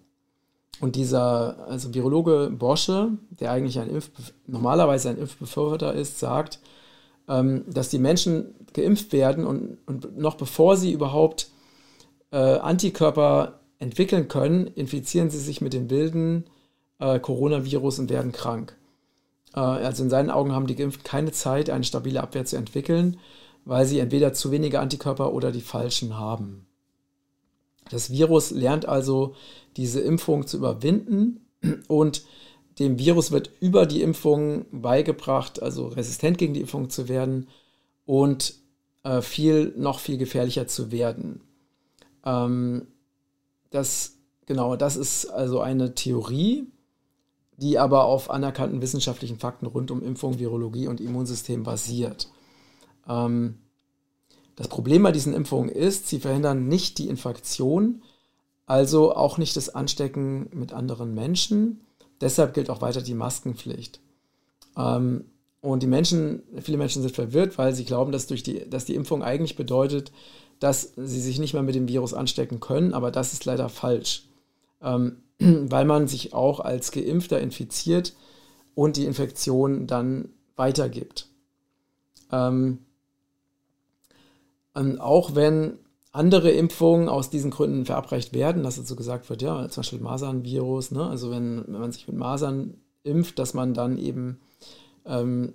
[0.81, 4.11] Und dieser also Virologe Bosche, der eigentlich ein Impf
[4.46, 6.61] normalerweise ein Impfbefürworter ist, sagt,
[7.29, 11.51] ähm, dass die Menschen geimpft werden und, und noch bevor sie überhaupt
[12.31, 16.45] äh, Antikörper entwickeln können, infizieren sie sich mit dem wilden
[16.99, 18.77] äh, Coronavirus und werden krank.
[19.55, 23.19] Äh, also in seinen Augen haben die Geimpften keine Zeit, eine stabile Abwehr zu entwickeln,
[23.64, 26.67] weil sie entweder zu wenige Antikörper oder die falschen haben.
[27.91, 29.35] Das Virus lernt also
[29.77, 31.47] diese Impfung zu überwinden
[31.88, 32.23] und
[32.79, 37.49] dem Virus wird über die Impfung beigebracht, also resistent gegen die Impfung zu werden
[38.05, 38.55] und
[39.03, 41.41] äh, viel, noch viel gefährlicher zu werden.
[42.24, 42.87] Ähm,
[43.70, 46.66] das, genau, das ist also eine Theorie,
[47.57, 52.31] die aber auf anerkannten wissenschaftlichen Fakten rund um Impfung, Virologie und Immunsystem basiert.
[53.09, 53.59] Ähm,
[54.57, 58.02] das Problem bei diesen Impfungen ist, sie verhindern nicht die Infektion,
[58.66, 61.81] also auch nicht das Anstecken mit anderen Menschen.
[62.20, 64.00] Deshalb gilt auch weiter die Maskenpflicht.
[64.76, 65.24] Ähm,
[65.61, 68.94] und die Menschen, viele Menschen sind verwirrt, weil sie glauben, dass, durch die, dass die
[68.94, 70.12] Impfung eigentlich bedeutet,
[70.61, 74.25] dass sie sich nicht mehr mit dem Virus anstecken können, aber das ist leider falsch,
[74.83, 78.14] ähm, weil man sich auch als Geimpfter infiziert
[78.75, 81.29] und die Infektion dann weitergibt.
[82.31, 82.79] Ähm,
[84.99, 85.79] auch wenn
[86.12, 90.92] andere Impfungen aus diesen Gründen verabreicht werden, dass dazu gesagt wird, ja, zum Beispiel Masernvirus,
[90.92, 91.07] ne?
[91.07, 94.40] also wenn, wenn man sich mit Masern impft, dass man dann eben
[95.05, 95.55] ähm,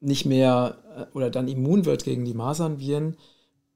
[0.00, 3.16] nicht mehr äh, oder dann immun wird gegen die Masernviren,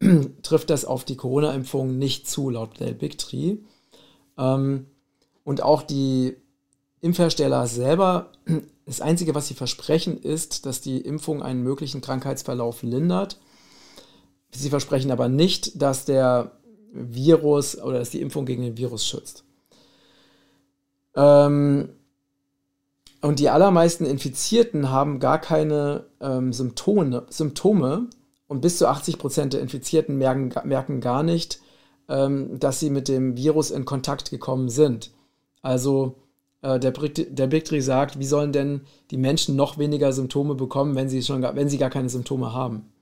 [0.43, 3.57] trifft das auf die Corona-Impfung nicht zu, laut Del Bigtree.
[4.39, 4.87] Ähm,
[5.45, 6.37] und auch die
[7.01, 8.33] Impfhersteller selber,
[8.87, 13.39] das Einzige, was sie versprechen, ist, dass die Impfung einen möglichen Krankheitsverlauf lindert.
[14.51, 16.53] Sie versprechen aber nicht, dass der
[16.93, 19.45] Virus oder dass die Impfung gegen den Virus schützt.
[21.17, 21.89] Ähm,
[23.21, 28.11] und die allermeisten Infizierten haben gar keine ähm, Symptome, Symptome
[28.47, 31.61] und bis zu 80 Prozent der Infizierten merken, merken gar nicht,
[32.09, 35.11] ähm, dass sie mit dem Virus in Kontakt gekommen sind.
[35.63, 36.17] Also
[36.63, 40.95] äh, der, der Big Tree sagt, wie sollen denn die Menschen noch weniger Symptome bekommen,
[40.95, 42.93] wenn sie, schon gar, wenn sie gar keine Symptome haben?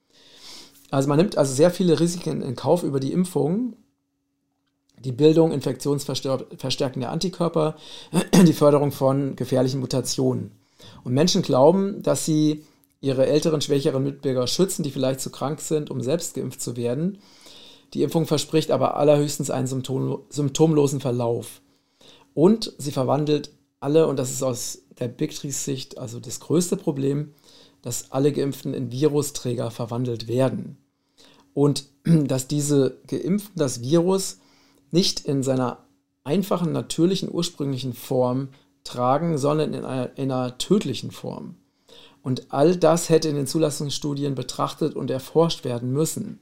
[0.90, 3.76] Also man nimmt also sehr viele Risiken in Kauf über die Impfung
[5.04, 7.76] die Bildung infektionsverstärkender Antikörper,
[8.46, 10.52] die Förderung von gefährlichen Mutationen.
[11.04, 12.64] Und Menschen glauben, dass sie
[13.02, 17.18] ihre älteren, schwächeren Mitbürger schützen, die vielleicht zu krank sind, um selbst geimpft zu werden.
[17.92, 21.60] Die Impfung verspricht aber allerhöchstens einen symptomlosen Verlauf.
[22.32, 26.76] Und sie verwandelt alle, und das ist aus der Big Trees Sicht also das größte
[26.76, 27.34] Problem,
[27.82, 30.78] dass alle Geimpften in Virusträger verwandelt werden.
[31.52, 34.38] Und dass diese Geimpften das Virus
[34.92, 35.84] nicht in seiner
[36.24, 38.48] einfachen, natürlichen, ursprünglichen Form
[38.84, 41.56] tragen, sondern in einer, in einer tödlichen Form.
[42.22, 46.38] Und all das hätte in den Zulassungsstudien betrachtet und erforscht werden müssen.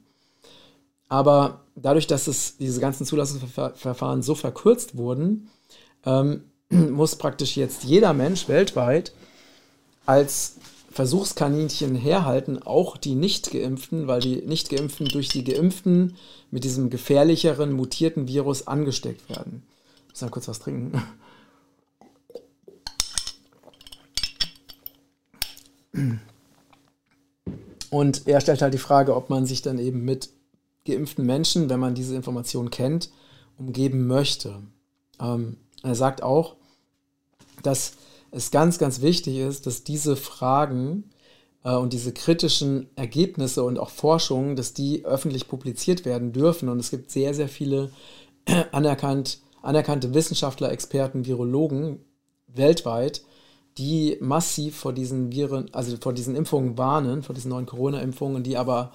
[1.09, 5.51] Aber dadurch, dass es, diese ganzen Zulassungsverfahren so verkürzt wurden,
[6.05, 9.13] ähm, muss praktisch jetzt jeder Mensch weltweit
[10.07, 10.57] als
[10.91, 16.17] Versuchskaninchen herhalten, auch die Nicht-Geimpften, weil die Nicht-Geimpften durch die Geimpften
[16.51, 19.63] mit diesem gefährlicheren, mutierten Virus angesteckt werden.
[20.07, 21.03] Ich muss mal kurz was trinken.
[27.91, 30.31] Und er stellt halt die Frage, ob man sich dann eben mit
[30.87, 33.11] geimpften Menschen, wenn man diese Information kennt,
[33.59, 34.63] umgeben möchte.
[35.21, 36.57] Ähm, er sagt auch,
[37.63, 37.95] dass
[38.31, 41.11] es ganz, ganz wichtig ist, dass diese Fragen
[41.65, 46.69] äh, und diese kritischen Ergebnisse und auch Forschungen, dass die öffentlich publiziert werden dürfen.
[46.69, 47.91] Und es gibt sehr, sehr viele
[48.73, 52.01] anerkannt, anerkannte Wissenschaftler, Experten, Virologen
[52.47, 53.23] weltweit,
[53.81, 58.59] die massiv vor diesen Viren, also vor diesen Impfungen warnen, vor diesen neuen Corona-Impfungen, die
[58.59, 58.93] aber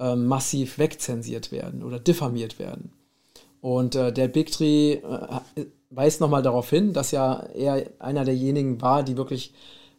[0.00, 2.90] äh, massiv wegzensiert werden oder diffamiert werden.
[3.60, 8.80] Und äh, der Big Tree äh, weist nochmal darauf hin, dass ja er einer derjenigen
[8.80, 9.52] war, die wirklich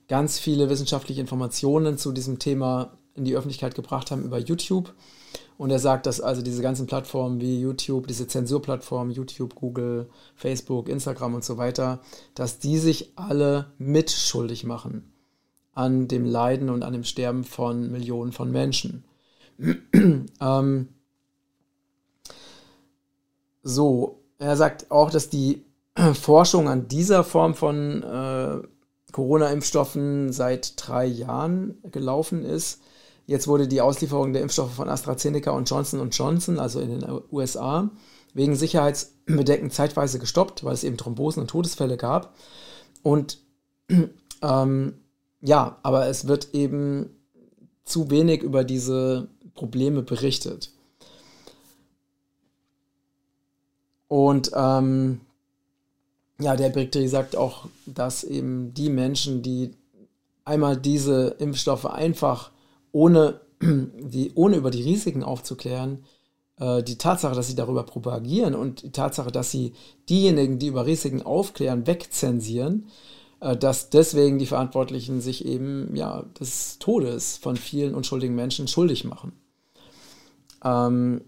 [0.07, 4.91] ganz viele wissenschaftliche Informationen zu diesem Thema in die Öffentlichkeit gebracht haben über YouTube.
[5.57, 10.89] Und er sagt, dass also diese ganzen Plattformen wie YouTube, diese Zensurplattformen, YouTube, Google, Facebook,
[10.89, 12.01] Instagram und so weiter,
[12.33, 15.13] dass die sich alle mitschuldig machen
[15.73, 19.03] an dem Leiden und an dem Sterben von Millionen von Menschen.
[20.41, 20.89] ähm,
[23.61, 25.65] so, er sagt auch, dass die
[26.13, 28.61] Forschung an dieser Form von äh,
[29.11, 32.81] Corona-Impfstoffen seit drei Jahren gelaufen ist.
[33.27, 37.89] Jetzt wurde die Auslieferung der Impfstoffe von AstraZeneca und Johnson Johnson, also in den USA,
[38.33, 42.35] wegen Sicherheitsbedenken zeitweise gestoppt, weil es eben Thrombosen und Todesfälle gab.
[43.01, 43.39] Und
[44.41, 44.93] ähm,
[45.41, 47.09] ja, aber es wird eben
[47.83, 50.71] zu wenig über diese Probleme berichtet.
[54.07, 55.21] Und ähm,
[56.39, 59.71] ja, der Brigteri sagt auch, dass eben die Menschen, die
[60.43, 62.51] einmal diese Impfstoffe einfach
[62.95, 66.05] ohne, die, ohne über die Risiken aufzuklären,
[66.57, 69.73] äh, die Tatsache, dass sie darüber propagieren und die Tatsache, dass sie
[70.09, 72.87] diejenigen, die über Risiken aufklären, wegzensieren,
[73.41, 79.03] äh, dass deswegen die Verantwortlichen sich eben ja, des Todes von vielen unschuldigen Menschen schuldig
[79.03, 79.33] machen.
[80.63, 81.21] Ähm,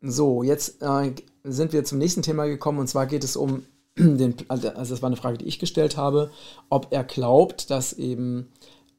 [0.00, 3.64] so, jetzt äh, sind wir zum nächsten Thema gekommen und zwar geht es um
[3.98, 6.30] den, also das war eine Frage, die ich gestellt habe,
[6.68, 8.52] ob er glaubt, dass eben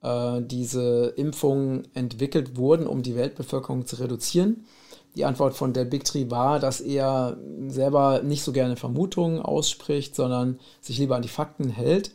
[0.04, 4.66] äh, diese Impfungen entwickelt wurden, um die Weltbevölkerung zu reduzieren.
[5.16, 7.38] Die Antwort von der Big Tree war, dass er
[7.68, 12.12] selber nicht so gerne Vermutungen ausspricht, sondern sich lieber an die Fakten hält.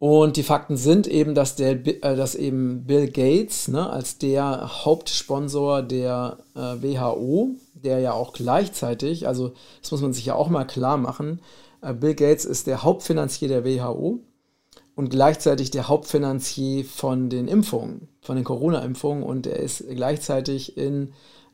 [0.00, 4.84] Und die Fakten sind eben, dass, der, äh, dass eben Bill Gates ne, als der
[4.84, 10.48] Hauptsponsor der äh, WHO, der ja auch gleichzeitig, also das muss man sich ja auch
[10.48, 11.40] mal klar machen,
[11.80, 14.20] äh, Bill Gates ist der Hauptfinanzier der WHO
[14.98, 21.12] und gleichzeitig der Hauptfinanzier von den Impfungen, von den Corona-Impfungen und er ist gleichzeitig in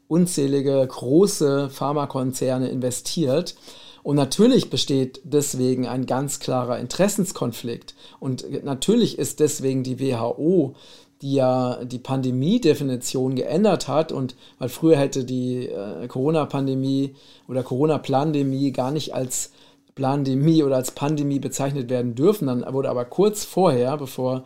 [0.09, 3.55] unzählige große Pharmakonzerne investiert.
[4.03, 7.95] Und natürlich besteht deswegen ein ganz klarer Interessenskonflikt.
[8.19, 10.75] Und natürlich ist deswegen die WHO,
[11.21, 17.15] die ja die Pandemie-Definition geändert hat und weil früher hätte die äh, Corona-Pandemie
[17.47, 19.51] oder Corona-Plandemie gar nicht als
[19.95, 22.47] Plandemie oder als Pandemie bezeichnet werden dürfen.
[22.47, 24.45] Dann wurde aber kurz vorher, bevor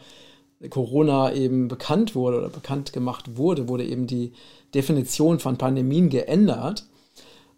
[0.71, 4.33] Corona eben bekannt wurde oder bekannt gemacht wurde, wurde eben die
[4.75, 6.87] Definition von Pandemien geändert.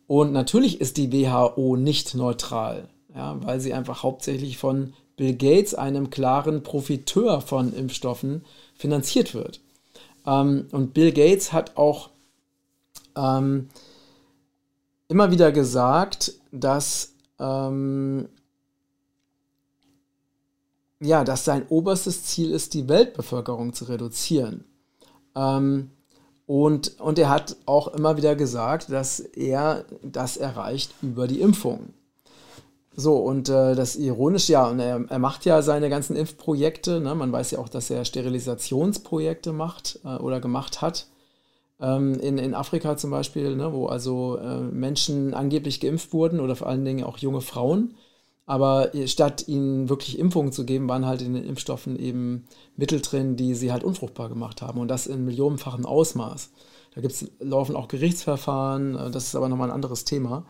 [0.06, 5.74] Und natürlich ist die WHO nicht neutral, ja, weil sie einfach hauptsächlich von Bill Gates,
[5.74, 9.60] einem klaren Profiteur von Impfstoffen, finanziert wird.
[10.26, 12.10] Ähm, und Bill Gates hat auch
[13.16, 13.68] ähm,
[15.08, 18.28] immer wieder gesagt, dass, ähm,
[21.00, 24.64] ja, dass sein oberstes Ziel ist, die Weltbevölkerung zu reduzieren.
[25.34, 25.90] Ähm,
[26.46, 31.94] und, und er hat auch immer wieder gesagt, dass er das erreicht über die Impfung.
[32.94, 37.00] So, und äh, das ironisch, ja, und er, er macht ja seine ganzen Impfprojekte.
[37.00, 37.14] Ne?
[37.14, 41.06] Man weiß ja auch, dass er Sterilisationsprojekte macht äh, oder gemacht hat.
[41.80, 43.72] Ähm, in, in Afrika zum Beispiel, ne?
[43.72, 47.94] wo also äh, Menschen angeblich geimpft wurden oder vor allen Dingen auch junge Frauen.
[48.46, 53.36] Aber statt ihnen wirklich Impfungen zu geben, waren halt in den Impfstoffen eben Mittel drin,
[53.36, 54.80] die sie halt unfruchtbar gemacht haben.
[54.80, 56.50] Und das in millionenfachem Ausmaß.
[56.94, 60.44] Da gibt's, laufen auch Gerichtsverfahren, äh, das ist aber nochmal ein anderes Thema.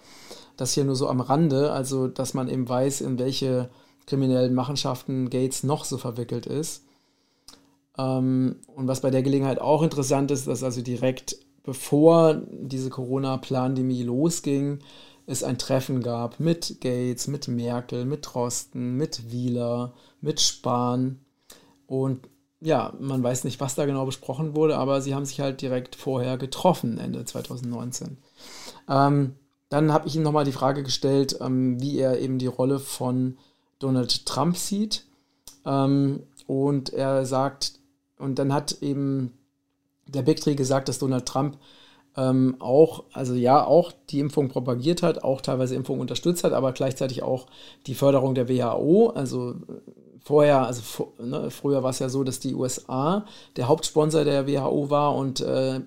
[0.56, 3.70] Das hier nur so am Rande, also dass man eben weiß, in welche
[4.06, 6.84] kriminellen Machenschaften Gates noch so verwickelt ist.
[7.98, 14.02] Ähm, und was bei der Gelegenheit auch interessant ist, dass also direkt bevor diese Corona-Plandemie
[14.02, 14.80] losging,
[15.26, 21.20] es ein Treffen gab mit Gates, mit Merkel, mit Drosten, mit Wieler, mit Spahn.
[21.86, 22.28] Und
[22.60, 25.94] ja, man weiß nicht, was da genau besprochen wurde, aber sie haben sich halt direkt
[25.94, 28.18] vorher getroffen, Ende 2019.
[28.88, 29.36] Ähm,
[29.68, 33.38] dann habe ich ihm nochmal die Frage gestellt, ähm, wie er eben die Rolle von
[33.78, 35.06] Donald Trump sieht.
[35.64, 37.79] Ähm, und er sagt,
[38.20, 39.32] und dann hat eben
[40.06, 41.58] der Big Tree gesagt, dass Donald Trump
[42.16, 46.72] ähm, auch, also ja, auch die Impfung propagiert hat, auch teilweise Impfung unterstützt hat, aber
[46.72, 47.46] gleichzeitig auch
[47.86, 49.10] die Förderung der WHO.
[49.10, 49.54] Also äh,
[50.18, 53.24] vorher, also ne, früher war es ja so, dass die USA
[53.56, 55.80] der Hauptsponsor der WHO war und äh,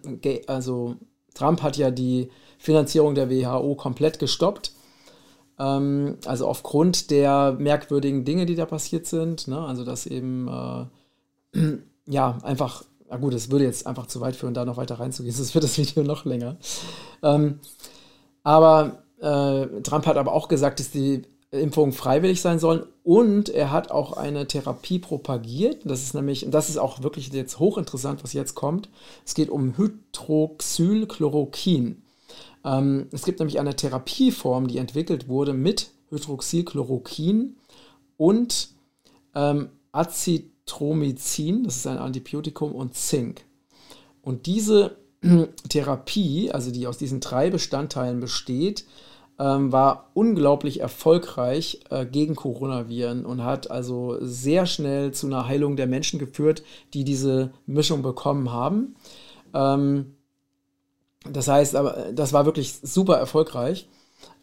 [0.48, 0.96] also
[1.34, 4.72] Trump hat ja die Finanzierung der WHO komplett gestoppt.
[5.60, 9.48] Ähm, also aufgrund der merkwürdigen Dinge, die da passiert sind.
[9.48, 9.60] Ne?
[9.60, 14.56] Also dass eben äh, ja einfach na gut, es würde jetzt einfach zu weit führen,
[14.56, 16.58] da noch weiter reinzugehen, sonst wird das Video noch länger.
[17.22, 17.60] Ähm,
[18.44, 23.72] aber äh, Trump hat aber auch gesagt, dass die Impfungen freiwillig sein sollen und er
[23.72, 25.82] hat auch eine Therapie propagiert.
[25.86, 28.89] Das ist nämlich, und das ist auch wirklich jetzt hochinteressant, was jetzt kommt.
[29.24, 32.02] Es geht um Hydroxylchloroquin.
[32.66, 37.58] Ähm, es gibt nämlich eine Therapieform, die entwickelt wurde mit Hydroxylchloroquin
[38.18, 38.70] und
[39.36, 43.45] ähm, Acid Tromycin, das ist ein Antibiotikum, und Zink.
[44.21, 44.97] Und diese
[45.69, 48.86] Therapie, also die aus diesen drei Bestandteilen besteht,
[49.39, 55.76] ähm, war unglaublich erfolgreich äh, gegen Coronaviren und hat also sehr schnell zu einer Heilung
[55.76, 58.95] der Menschen geführt, die diese Mischung bekommen haben.
[59.54, 60.15] Ähm,
[61.30, 63.88] das heißt, aber das war wirklich super erfolgreich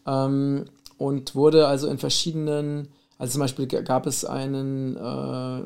[0.05, 0.65] ähm,
[0.97, 5.63] und wurde also in verschiedenen, also zum Beispiel gab es einen äh,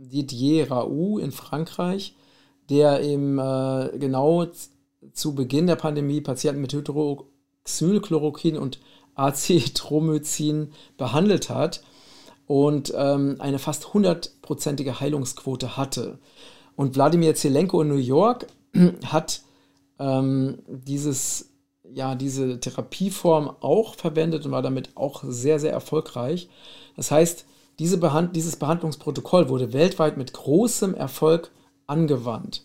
[0.00, 2.14] Didier Raoult in Frankreich,
[2.68, 4.46] der eben äh, genau
[5.12, 8.80] zu Beginn der Pandemie Patienten mit Hydroxylchloroquin und
[9.14, 11.82] Acetromycin behandelt hat
[12.46, 16.18] und ähm, eine fast hundertprozentige Heilungsquote hatte.
[16.76, 18.46] Und Wladimir Zelenko in New York
[19.04, 19.42] hat
[19.98, 21.50] ähm, dieses,
[21.92, 26.48] ja, diese Therapieform auch verwendet und war damit auch sehr, sehr erfolgreich.
[26.96, 27.44] Das heißt,
[27.80, 31.50] diese Behand dieses Behandlungsprotokoll wurde weltweit mit großem Erfolg
[31.86, 32.62] angewandt.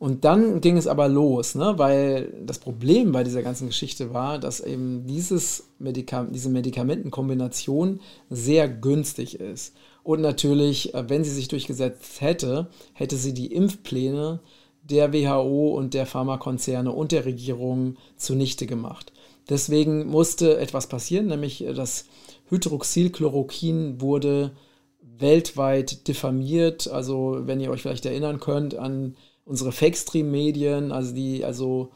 [0.00, 1.74] Und dann ging es aber los, ne?
[1.76, 8.68] weil das Problem bei dieser ganzen Geschichte war, dass eben dieses Medika diese Medikamentenkombination sehr
[8.68, 9.76] günstig ist.
[10.02, 14.40] Und natürlich, äh, wenn sie sich durchgesetzt hätte, hätte sie die Impfpläne
[14.82, 19.12] der WHO und der Pharmakonzerne und der Regierung zunichte gemacht.
[19.48, 22.06] Deswegen musste etwas passieren, nämlich äh, das
[22.50, 24.52] Hydroxychloroquin wurde
[25.00, 26.88] weltweit diffamiert.
[26.88, 31.90] Also, wenn ihr euch vielleicht erinnern könnt an unsere Fake-Stream-Medien, also die also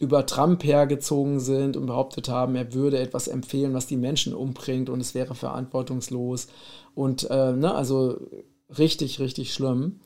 [0.00, 4.88] über Trump hergezogen sind und behauptet haben, er würde etwas empfehlen, was die Menschen umbringt
[4.88, 6.48] und es wäre verantwortungslos.
[6.94, 8.18] Und äh, ne, also
[8.78, 10.00] richtig, richtig schlimm.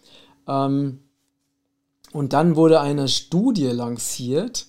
[0.48, 0.98] Ähm,
[2.12, 4.66] und dann wurde eine Studie lanciert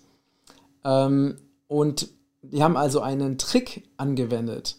[0.84, 2.10] ähm, und
[2.44, 4.78] die haben also einen Trick angewendet.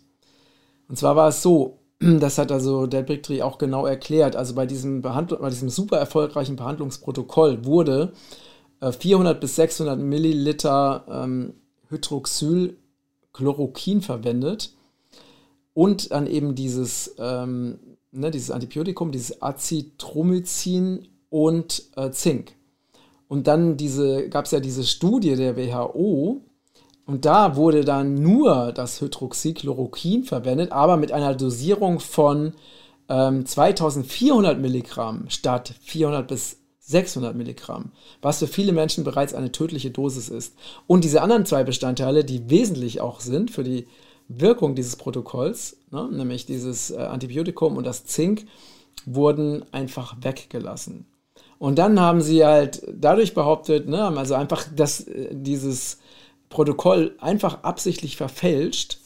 [0.89, 4.37] Und zwar war es so, das hat also der Bricktree auch genau erklärt.
[4.37, 8.13] Also bei diesem, Behandl bei diesem super erfolgreichen Behandlungsprotokoll wurde
[8.81, 11.55] äh, 400 bis 600 Milliliter ähm,
[11.89, 14.75] Hydroxylchloroquin verwendet
[15.75, 17.79] und dann eben dieses, ähm,
[18.11, 22.55] ne, dieses Antibiotikum, dieses Azithromycin und äh, Zink.
[23.29, 23.77] Und dann
[24.31, 26.43] gab es ja diese Studie der WHO,
[27.07, 32.53] und da wurde dann nur das Hydroxychloroquin verwendet, aber mit einer Dosierung von
[33.09, 37.93] ähm, 2400 Milligramm statt 400 bis 600 Milligramm,
[38.23, 40.55] was für viele Menschen bereits eine tödliche Dosis ist.
[40.87, 43.87] Und diese anderen zwei Bestandteile, die wesentlich auch sind für die
[44.29, 48.47] Wirkung dieses Protokolls, ne, nämlich dieses äh, Antibiotikum und das Zink,
[49.05, 51.07] wurden einfach weggelassen.
[51.59, 55.99] Und dann haben sie halt dadurch behauptet, ne, also einfach das, äh, dieses
[56.49, 58.99] Protokoll einfach absichtlich verfälscht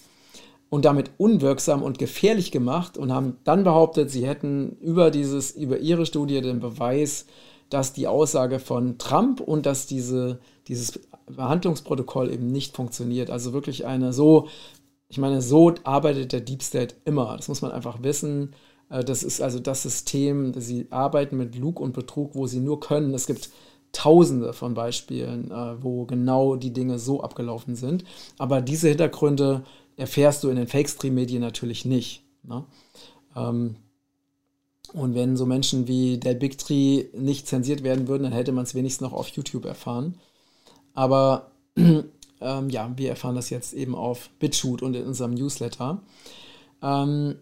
[0.69, 5.79] und damit unwirksam und gefährlich gemacht und haben dann behauptet, sie hätten über dieses, über
[5.79, 7.27] ihre Studie den Beweis,
[7.71, 13.31] dass die Aussage von Trump und dass diese, dieses Behandlungsprotokoll eben nicht funktioniert.
[13.31, 14.49] Also wirklich eine so,
[15.09, 17.37] ich meine, so arbeitet der Deep State immer.
[17.37, 18.55] Das muss man einfach wissen.
[18.91, 22.81] Äh, das ist also das System, sie arbeiten mit Lug und Betrug, wo sie nur
[22.81, 23.15] können.
[23.15, 23.51] Es gibt
[23.93, 28.05] tausende von Beispielen, äh, wo genau die Dinge so abgelaufen sind.
[28.39, 29.65] Aber diese Hintergründe
[29.97, 32.23] erfährst du in den Fake-Stream-Medien natürlich nicht.
[32.43, 32.65] Ne?
[33.37, 33.77] Ähm,
[34.93, 38.65] und wenn so Menschen wie der Big Tree nicht zensiert werden würden, dann hätte man
[38.65, 40.17] es wenigstens noch auf YouTube erfahren.
[40.95, 46.03] Aber ähm, ja, wir erfahren das jetzt eben auf BitChute und in unserem Newsletter.
[46.83, 47.37] Ähm,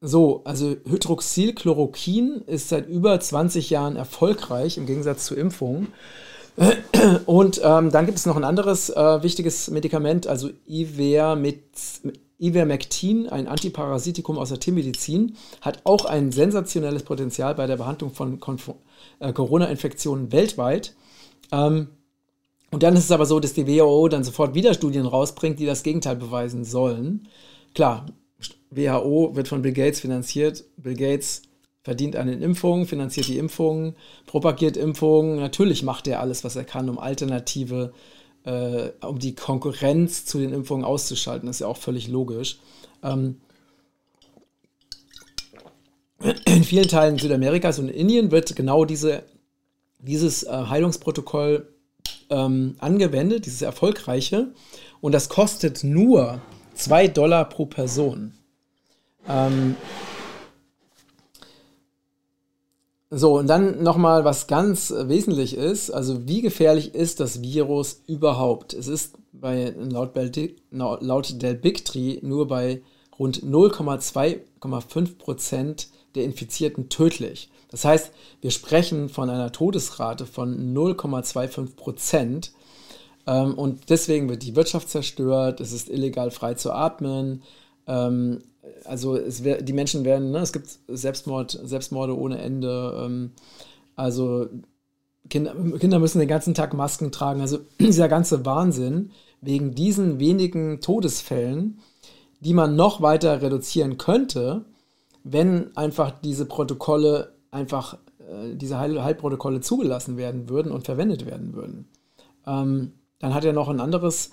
[0.00, 5.88] so, also Hydroxychloroquin ist seit über 20 Jahren erfolgreich im Gegensatz zu Impfungen.
[7.26, 10.50] Und ähm, dann gibt es noch ein anderes äh, wichtiges Medikament, also
[12.38, 18.38] Ivermectin, ein Antiparasitikum aus der Tiermedizin, hat auch ein sensationelles Potenzial bei der Behandlung von
[19.18, 20.94] äh, Corona-Infektionen weltweit.
[21.50, 21.88] Ähm,
[22.70, 25.66] und dann ist es aber so, dass die WHO dann sofort wieder Studien rausbringt, die
[25.66, 27.28] das Gegenteil beweisen sollen.
[27.72, 28.06] Klar,
[28.74, 30.64] WHO wird von Bill Gates finanziert.
[30.76, 31.42] Bill Gates
[31.82, 33.94] verdient an den Impfungen, finanziert die Impfungen,
[34.26, 35.36] propagiert Impfungen.
[35.36, 37.92] Natürlich macht er alles, was er kann, um Alternative,
[38.44, 41.46] äh, um die Konkurrenz zu den Impfungen auszuschalten.
[41.46, 42.58] Das ist ja auch völlig logisch.
[43.02, 43.40] Ähm,
[46.46, 49.24] in vielen Teilen Südamerikas und Indien wird genau diese,
[49.98, 51.68] dieses äh, Heilungsprotokoll
[52.30, 54.54] ähm, angewendet, dieses erfolgreiche.
[55.02, 56.40] Und das kostet nur
[56.74, 58.32] 2 Dollar pro Person.
[59.28, 59.76] Ähm,
[63.10, 68.72] so, und dann nochmal, was ganz wesentlich ist, also wie gefährlich ist das Virus überhaupt?
[68.74, 70.16] Es ist bei, laut,
[70.72, 72.82] laut Del Bigtree nur bei
[73.18, 77.50] rund 0,2,5% der Infizierten tödlich.
[77.70, 82.52] Das heißt, wir sprechen von einer Todesrate von 0,25 Prozent.
[83.26, 87.42] Ähm, und deswegen wird die Wirtschaft zerstört, es ist illegal frei zu atmen,
[87.86, 88.42] ähm,
[88.84, 93.02] also es wär, die Menschen werden, ne, es gibt Selbstmord, Selbstmorde ohne Ende.
[93.04, 93.32] Ähm,
[93.96, 94.46] also
[95.30, 97.40] Kinder, Kinder müssen den ganzen Tag Masken tragen.
[97.40, 99.10] Also dieser ganze Wahnsinn
[99.40, 101.78] wegen diesen wenigen Todesfällen,
[102.40, 104.64] die man noch weiter reduzieren könnte,
[105.22, 111.54] wenn einfach diese Protokolle einfach äh, diese Heil Heilprotokolle zugelassen werden würden und verwendet werden
[111.54, 111.88] würden.
[112.46, 114.30] Ähm, dann hat er noch ein anderes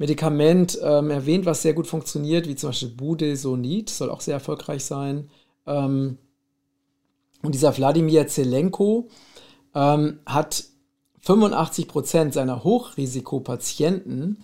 [0.00, 4.82] Medikament ähm, erwähnt, was sehr gut funktioniert, wie zum Beispiel Budesonid, soll auch sehr erfolgreich
[4.82, 5.28] sein.
[5.66, 6.16] Ähm,
[7.42, 9.08] und dieser Wladimir Zelenko
[9.74, 10.64] ähm, hat
[11.18, 14.42] 85 Prozent seiner Hochrisikopatienten,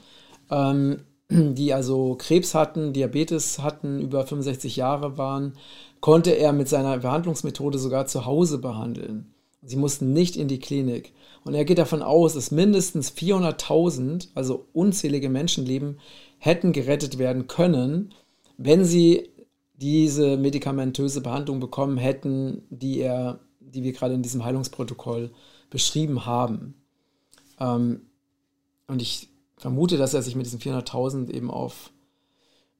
[0.50, 5.54] ähm, die also Krebs hatten, Diabetes hatten, über 65 Jahre waren,
[6.00, 9.32] konnte er mit seiner Behandlungsmethode sogar zu Hause behandeln.
[9.66, 11.12] Sie mussten nicht in die Klinik.
[11.44, 15.98] Und er geht davon aus, dass mindestens 400.000, also unzählige Menschenleben,
[16.38, 18.14] hätten gerettet werden können,
[18.56, 19.28] wenn sie
[19.74, 25.30] diese medikamentöse Behandlung bekommen hätten, die, er, die wir gerade in diesem Heilungsprotokoll
[25.68, 26.74] beschrieben haben.
[27.60, 28.02] Ähm,
[28.86, 31.90] und ich vermute, dass er sich mit diesen 400.000 eben auf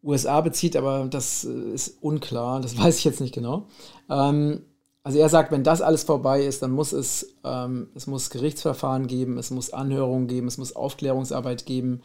[0.03, 3.67] USA bezieht, aber das äh, ist unklar, das weiß ich jetzt nicht genau.
[4.09, 4.63] Ähm,
[5.07, 9.07] also er sagt, wenn das alles vorbei ist, dann muss es, ähm, es muss Gerichtsverfahren
[9.07, 12.01] geben, es muss Anhörungen geben, es muss Aufklärungsarbeit geben.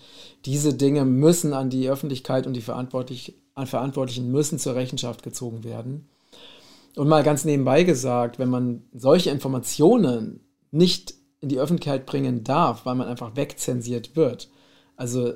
[0.45, 5.63] Diese Dinge müssen an die Öffentlichkeit und die Verantwortlich an Verantwortlichen müssen zur Rechenschaft gezogen
[5.63, 6.09] werden.
[6.95, 12.85] Und mal ganz nebenbei gesagt, wenn man solche Informationen nicht in die Öffentlichkeit bringen darf,
[12.85, 14.51] weil man einfach wegzensiert wird,
[14.95, 15.33] also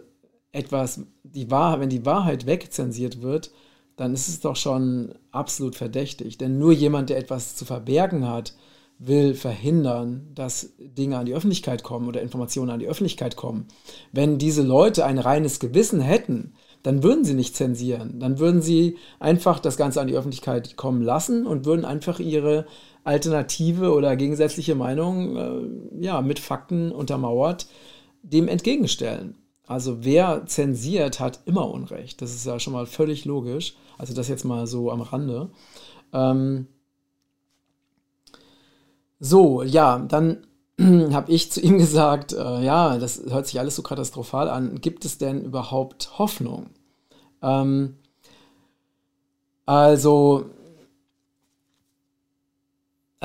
[0.52, 3.50] etwas, die Wahrheit, wenn die Wahrheit wegzensiert wird,
[3.96, 6.38] dann ist es doch schon absolut verdächtig.
[6.38, 8.54] Denn nur jemand, der etwas zu verbergen hat,
[8.98, 13.68] will verhindern, dass Dinge an die Öffentlichkeit kommen oder Informationen an die Öffentlichkeit kommen.
[14.12, 18.20] Wenn diese Leute ein reines Gewissen hätten, dann würden sie nicht zensieren.
[18.20, 22.66] Dann würden sie einfach das Ganze an die Öffentlichkeit kommen lassen und würden einfach ihre
[23.04, 27.68] alternative oder gegensätzliche Meinung äh, ja, mit Fakten untermauert
[28.24, 29.36] dem entgegenstellen.
[29.68, 32.22] Also wer zensiert, hat immer Unrecht.
[32.22, 33.76] Das ist ja schon mal völlig logisch.
[33.98, 35.50] Also das jetzt mal so am Rande.
[36.14, 36.68] Ähm
[39.20, 40.46] so, ja, dann
[40.80, 44.82] habe ich zu ihm gesagt, äh, ja, das hört sich alles so katastrophal an.
[44.82, 46.70] Gibt es denn überhaupt Hoffnung?
[47.42, 47.96] Ähm
[49.66, 50.46] also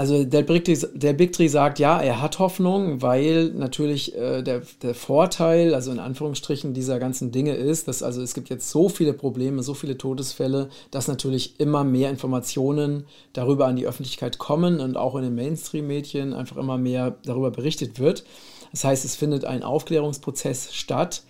[0.01, 4.41] also der Big, Tree, der Big Tree sagt, ja, er hat Hoffnung, weil natürlich äh,
[4.41, 8.71] der, der Vorteil, also in Anführungsstrichen dieser ganzen Dinge ist, dass also es gibt jetzt
[8.71, 14.39] so viele Probleme, so viele Todesfälle, dass natürlich immer mehr Informationen darüber an die Öffentlichkeit
[14.39, 18.25] kommen und auch in den Mainstream-Medien einfach immer mehr darüber berichtet wird.
[18.73, 21.25] Das heißt, es findet ein Aufklärungsprozess statt,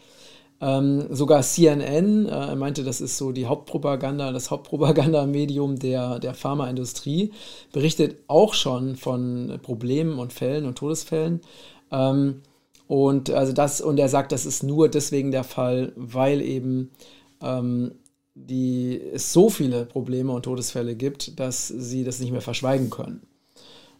[0.60, 7.32] ähm, sogar CNN äh, meinte, das ist so die Hauptpropaganda, das Hauptpropagandamedium der, der Pharmaindustrie,
[7.72, 11.40] berichtet auch schon von Problemen und Fällen und Todesfällen.
[11.90, 12.42] Ähm,
[12.88, 16.90] und also das, und er sagt, das ist nur deswegen der Fall, weil eben
[17.40, 17.92] ähm,
[18.34, 23.22] die, es so viele Probleme und Todesfälle gibt, dass sie das nicht mehr verschweigen können.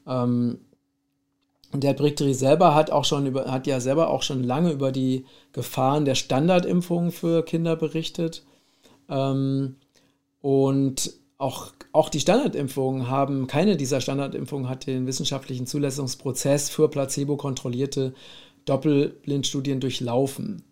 [0.07, 0.59] Ähm,
[1.73, 4.91] und der Brichteri selber hat auch schon über, hat ja selber auch schon lange über
[4.91, 8.45] die Gefahren der Standardimpfungen für Kinder berichtet.
[9.09, 9.77] Ähm,
[10.41, 18.15] und auch, auch die Standardimpfungen haben, keine dieser Standardimpfungen hat den wissenschaftlichen Zulassungsprozess für placebo-kontrollierte
[18.65, 20.63] Doppelblindstudien durchlaufen.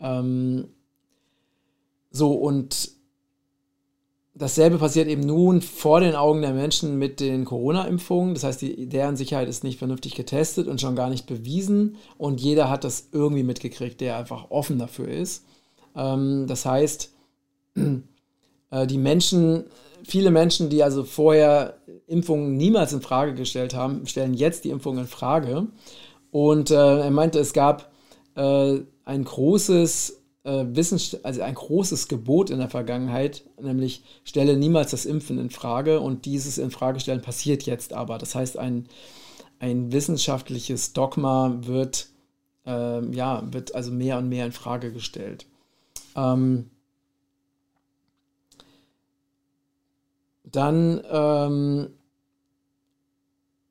[0.00, 0.68] Ähm,
[2.10, 2.90] so, und
[4.38, 8.34] Dasselbe passiert eben nun vor den Augen der Menschen mit den Corona-Impfungen.
[8.34, 11.96] Das heißt, die, deren Sicherheit ist nicht vernünftig getestet und schon gar nicht bewiesen.
[12.18, 15.44] Und jeder hat das irgendwie mitgekriegt, der einfach offen dafür ist.
[15.96, 17.12] Ähm, das heißt,
[18.70, 19.64] äh, die Menschen,
[20.04, 25.00] viele Menschen, die also vorher Impfungen niemals in Frage gestellt haben, stellen jetzt die Impfungen
[25.00, 25.66] in Frage.
[26.30, 27.90] Und äh, er meinte, es gab
[28.36, 30.17] äh, ein großes
[30.48, 36.00] äh, also ein großes Gebot in der Vergangenheit, nämlich stelle niemals das Impfen in Frage
[36.00, 38.16] und dieses in Frage stellen passiert jetzt aber.
[38.16, 38.86] Das heißt, ein,
[39.58, 42.08] ein wissenschaftliches Dogma wird,
[42.66, 45.44] äh, ja, wird also mehr und mehr in Frage gestellt.
[46.16, 46.70] Ähm,
[50.44, 51.90] dann ähm,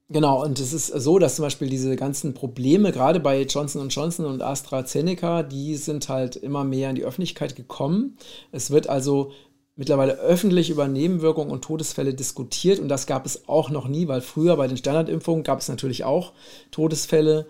[0.09, 4.25] Genau, und es ist so, dass zum Beispiel diese ganzen Probleme, gerade bei Johnson Johnson
[4.25, 8.17] und AstraZeneca, die sind halt immer mehr in die Öffentlichkeit gekommen.
[8.53, 9.31] Es wird also
[9.75, 14.21] mittlerweile öffentlich über Nebenwirkungen und Todesfälle diskutiert und das gab es auch noch nie, weil
[14.21, 16.31] früher bei den Standardimpfungen gab es natürlich auch
[16.71, 17.47] Todesfälle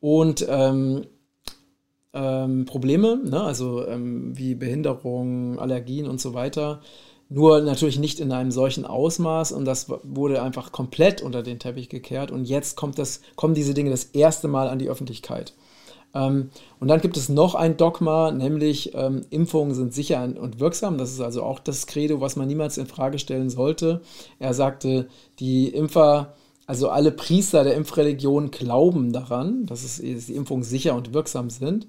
[0.00, 1.06] und ähm,
[2.12, 3.40] ähm, Probleme, ne?
[3.40, 6.80] also ähm, wie Behinderung, Allergien und so weiter.
[7.28, 11.88] Nur natürlich nicht in einem solchen Ausmaß und das wurde einfach komplett unter den Teppich
[11.88, 15.54] gekehrt und jetzt kommt das, kommen diese Dinge das erste Mal an die Öffentlichkeit.
[16.14, 16.50] Ähm,
[16.80, 20.96] und dann gibt es noch ein Dogma, nämlich ähm, Impfungen sind sicher und wirksam.
[20.96, 24.00] Das ist also auch das Credo, was man niemals in Frage stellen sollte.
[24.38, 25.08] Er sagte,
[25.40, 26.34] die Impfer,
[26.66, 31.88] also alle Priester der Impfreligion glauben daran, dass, es, die Impfungen sicher und wirksam sind.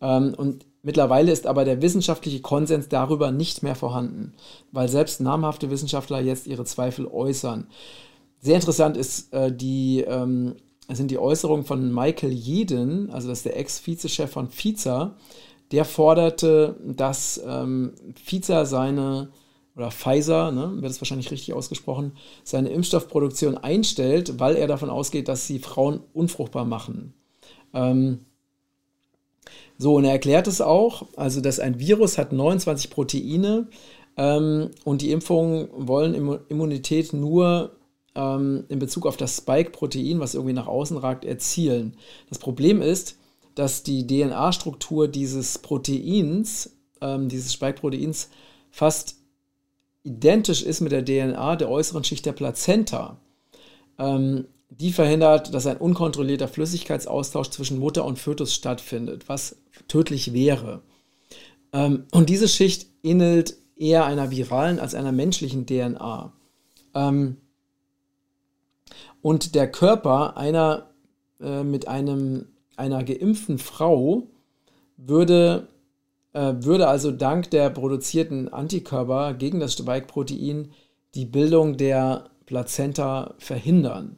[0.00, 4.34] Ähm, und Mittlerweile ist aber der wissenschaftliche Konsens darüber nicht mehr vorhanden,
[4.70, 7.66] weil selbst namhafte Wissenschaftler jetzt ihre Zweifel äußern.
[8.38, 10.54] Sehr interessant ist äh, die, ähm,
[10.88, 15.16] sind die Äußerungen von Michael Jeden, also das ist der Ex-Vizechef von Pfizer,
[15.72, 19.30] der forderte, dass ähm, Pfizer seine
[19.74, 22.12] oder Pfizer, ne, wird es wahrscheinlich richtig ausgesprochen,
[22.44, 27.12] seine Impfstoffproduktion einstellt, weil er davon ausgeht, dass sie Frauen unfruchtbar machen.
[27.74, 28.20] Ähm,
[29.78, 33.68] so, und er erklärt es auch, also dass ein Virus hat 29 Proteine
[34.16, 37.76] ähm, und die Impfungen wollen Immunität nur
[38.14, 41.96] ähm, in Bezug auf das Spike-Protein, was irgendwie nach außen ragt, erzielen.
[42.28, 43.18] Das Problem ist,
[43.54, 48.30] dass die DNA-Struktur dieses Proteins ähm, dieses Spike-Proteins
[48.70, 49.16] fast
[50.02, 53.18] identisch ist mit der DNA der äußeren Schicht der Plazenta.
[53.98, 59.56] Ähm, die verhindert, dass ein unkontrollierter Flüssigkeitsaustausch zwischen Mutter und Fötus stattfindet, was
[59.88, 60.82] tödlich wäre.
[61.72, 66.32] Ähm, und diese Schicht ähnelt eher einer viralen als einer menschlichen DNA.
[66.94, 67.36] Ähm,
[69.22, 70.90] und der Körper einer
[71.40, 72.46] äh, mit einem,
[72.76, 74.28] einer geimpften Frau
[74.96, 75.68] würde,
[76.32, 80.72] äh, würde also dank der produzierten Antikörper gegen das Spike-Protein
[81.14, 84.16] die Bildung der Plazenta verhindern.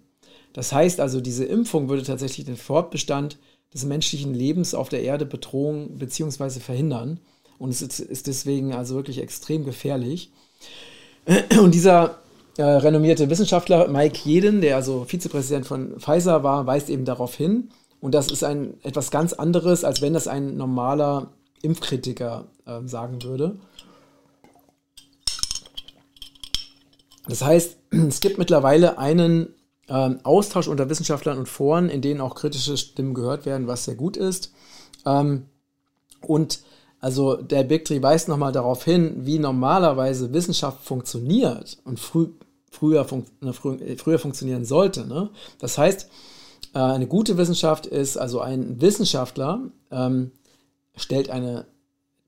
[0.53, 3.39] Das heißt also, diese Impfung würde tatsächlich den Fortbestand
[3.79, 6.61] des menschlichen Lebens auf der Erde bedrohen bzw.
[6.61, 7.21] verhindern.
[7.59, 10.31] Und es ist deswegen also wirklich extrem gefährlich.
[11.61, 12.19] Und dieser
[12.57, 17.71] äh, renommierte Wissenschaftler Mike Jeden, der also Vizepräsident von Pfizer war, weist eben darauf hin.
[18.01, 23.23] Und das ist ein etwas ganz anderes, als wenn das ein normaler Impfkritiker äh, sagen
[23.23, 23.57] würde.
[27.29, 27.77] Das heißt,
[28.09, 29.55] es gibt mittlerweile einen
[29.89, 33.95] ähm, Austausch unter Wissenschaftlern und Foren, in denen auch kritische Stimmen gehört werden, was sehr
[33.95, 34.53] gut ist.
[35.07, 35.47] Ähm,
[36.21, 36.61] und
[37.01, 42.29] also der Big Tree weist nochmal darauf hin, wie normalerweise Wissenschaft funktioniert und früh,
[42.71, 45.07] früher, fun ne, frü früher funktionieren sollte.
[45.07, 45.31] Ne?
[45.61, 46.09] Das heißt,
[46.75, 50.33] äh, eine gute Wissenschaft ist, also ein Wissenschaftler ähm,
[50.97, 51.67] stellt eine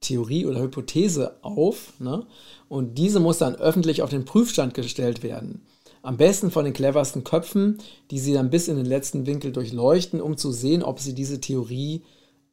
[0.01, 2.27] Theorie oder Hypothese auf ne?
[2.69, 5.67] und diese muss dann öffentlich auf den Prüfstand gestellt werden.
[6.03, 7.79] Am besten von den cleversten Köpfen,
[8.11, 11.41] die sie dann bis in den letzten Winkel durchleuchten, um zu sehen, ob sie diese
[11.41, 12.03] Theorie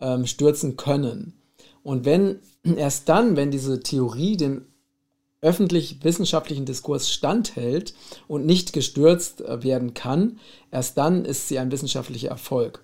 [0.02, 1.34] ähm, stürzen können.
[1.84, 4.66] Und wenn erst dann, wenn diese Theorie dem
[5.42, 7.94] öffentlich-wissenschaftlichen Diskurs standhält
[8.28, 10.40] und nicht gestürzt äh, werden kann,
[10.72, 12.84] erst dann ist sie ein wissenschaftlicher Erfolg.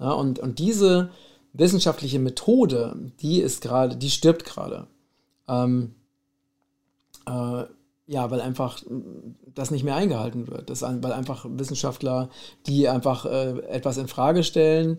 [0.00, 1.10] Ja, und, und diese
[1.52, 4.88] wissenschaftliche Methode, die ist gerade, die stirbt gerade.
[5.48, 5.94] Ähm,
[7.26, 7.64] äh,
[8.06, 8.82] ja, weil einfach
[9.54, 10.70] das nicht mehr eingehalten wird.
[10.70, 12.28] Das, weil einfach Wissenschaftler,
[12.66, 14.98] die einfach äh, etwas in Frage stellen,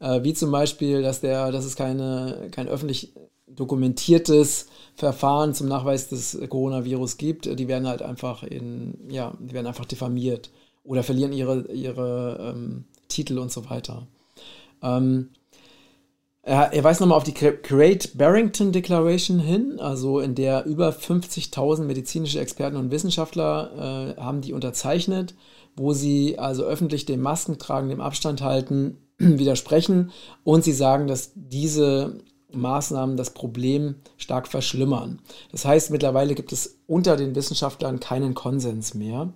[0.00, 3.14] äh, wie zum Beispiel, dass, der, dass es keine, kein öffentlich
[3.46, 4.66] dokumentiertes
[4.96, 9.84] Verfahren zum Nachweis des Coronavirus gibt, die werden halt einfach in, ja, die werden einfach
[9.84, 10.50] diffamiert
[10.82, 14.06] oder verlieren ihre, ihre ähm, Titel und so weiter.
[14.82, 15.30] Ähm,
[16.44, 21.84] er, er weist nochmal auf die Great Barrington Declaration hin, also in der über 50.000
[21.84, 25.34] medizinische Experten und Wissenschaftler äh, haben die unterzeichnet,
[25.76, 30.10] wo sie also öffentlich dem Maskentragen, dem Abstand halten, widersprechen
[30.44, 32.20] und sie sagen, dass diese
[32.52, 35.20] Maßnahmen das Problem stark verschlimmern.
[35.50, 39.32] Das heißt, mittlerweile gibt es unter den Wissenschaftlern keinen Konsens mehr.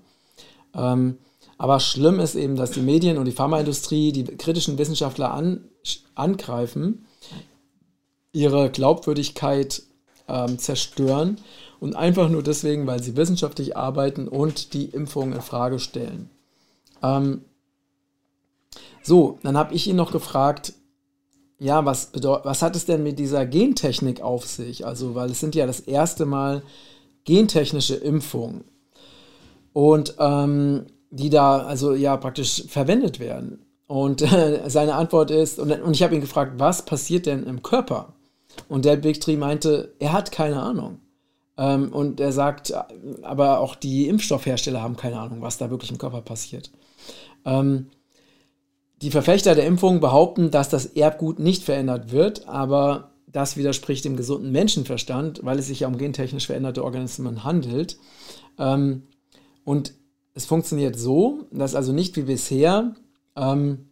[0.74, 1.18] Ähm,
[1.58, 5.64] aber schlimm ist eben, dass die Medien und die Pharmaindustrie die kritischen Wissenschaftler an,
[6.14, 7.06] angreifen,
[8.32, 9.82] ihre Glaubwürdigkeit
[10.28, 11.40] ähm, zerstören
[11.80, 16.30] und einfach nur deswegen, weil sie wissenschaftlich arbeiten und die Impfung in Frage stellen.
[17.02, 17.42] Ähm,
[19.02, 20.74] so, dann habe ich ihn noch gefragt,
[21.58, 24.86] ja, was, was hat es denn mit dieser Gentechnik auf sich?
[24.86, 26.62] Also, weil es sind ja das erste Mal
[27.24, 28.64] gentechnische Impfungen.
[29.72, 33.64] Und ähm, die da also ja praktisch verwendet werden.
[33.86, 37.62] Und äh, seine Antwort ist, und, und ich habe ihn gefragt, was passiert denn im
[37.62, 38.14] Körper?
[38.68, 41.00] Und der Big Tree meinte, er hat keine Ahnung.
[41.56, 42.72] Ähm, und er sagt,
[43.22, 46.70] aber auch die Impfstoffhersteller haben keine Ahnung, was da wirklich im Körper passiert.
[47.44, 47.86] Ähm,
[49.00, 54.16] die Verfechter der Impfung behaupten, dass das Erbgut nicht verändert wird, aber das widerspricht dem
[54.16, 57.98] gesunden Menschenverstand, weil es sich ja um gentechnisch veränderte Organismen handelt.
[58.58, 59.02] Ähm,
[59.64, 59.94] und
[60.38, 62.94] es funktioniert so, dass also nicht wie bisher
[63.34, 63.88] ähm,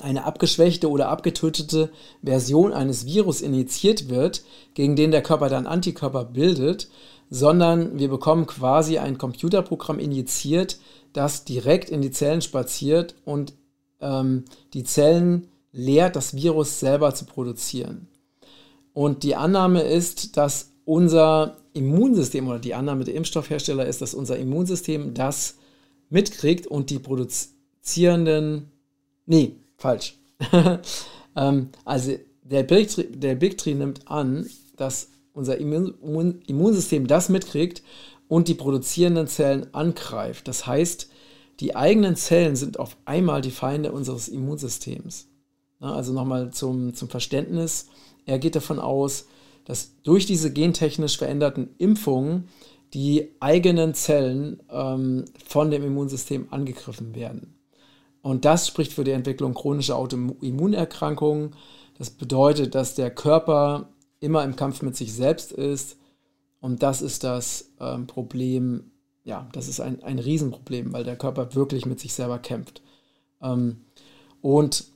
[0.00, 1.90] eine abgeschwächte oder abgetötete
[2.22, 4.42] Version eines Virus injiziert wird,
[4.72, 6.88] gegen den der Körper dann Antikörper bildet,
[7.28, 10.78] sondern wir bekommen quasi ein Computerprogramm injiziert,
[11.12, 13.52] das direkt in die Zellen spaziert und
[14.00, 18.08] ähm, die Zellen lehrt, das Virus selber zu produzieren.
[18.94, 24.36] Und die Annahme ist, dass unser Immunsystem oder die Annahme der Impfstoffhersteller ist, dass unser
[24.38, 25.56] Immunsystem das
[26.10, 28.70] mitkriegt und die produzierenden,
[29.26, 30.16] nee, falsch.
[31.36, 37.28] ähm, also der Big, Tree, der Big Tree nimmt an, dass unser Immun, Immunsystem das
[37.28, 37.82] mitkriegt
[38.28, 40.46] und die produzierenden Zellen angreift.
[40.46, 41.08] Das heißt,
[41.60, 45.26] die eigenen Zellen sind auf einmal die Feinde unseres Immunsystems.
[45.80, 47.86] also nochmal zum, zum Verständnis.
[48.26, 49.26] Er geht davon aus,
[49.64, 52.48] dass durch diese gentechnisch veränderten Impfungen
[52.92, 57.54] die eigenen Zellen ähm, von dem Immunsystem angegriffen werden.
[58.22, 61.54] Und das spricht für die Entwicklung chronischer Autoimmunerkrankungen.
[61.98, 63.90] Das bedeutet, dass der Körper
[64.20, 65.98] immer im Kampf mit sich selbst ist.
[66.60, 68.92] Und das ist das ähm, Problem,
[69.24, 72.80] ja, das ist ein, ein Riesenproblem, weil der Körper wirklich mit sich selber kämpft.
[73.42, 73.80] Ähm,
[74.40, 74.86] und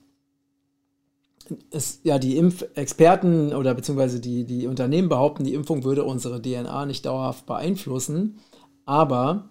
[1.71, 6.87] es, ja, die Impfexperten oder beziehungsweise die, die Unternehmen behaupten, die Impfung würde unsere DNA
[6.87, 8.39] nicht dauerhaft beeinflussen.
[8.85, 9.49] Aber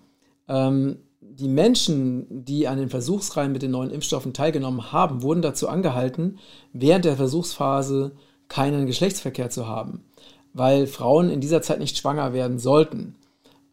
[0.48, 5.68] ähm, die Menschen, die an den Versuchsreihen mit den neuen Impfstoffen teilgenommen haben, wurden dazu
[5.68, 6.39] angehalten,
[6.74, 8.14] während der Versuchsphase
[8.48, 10.06] keinen Geschlechtsverkehr zu haben,
[10.54, 13.16] weil Frauen in dieser Zeit nicht schwanger werden sollten.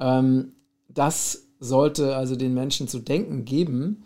[0.01, 0.53] Ähm,
[0.89, 4.05] das sollte also den Menschen zu denken geben.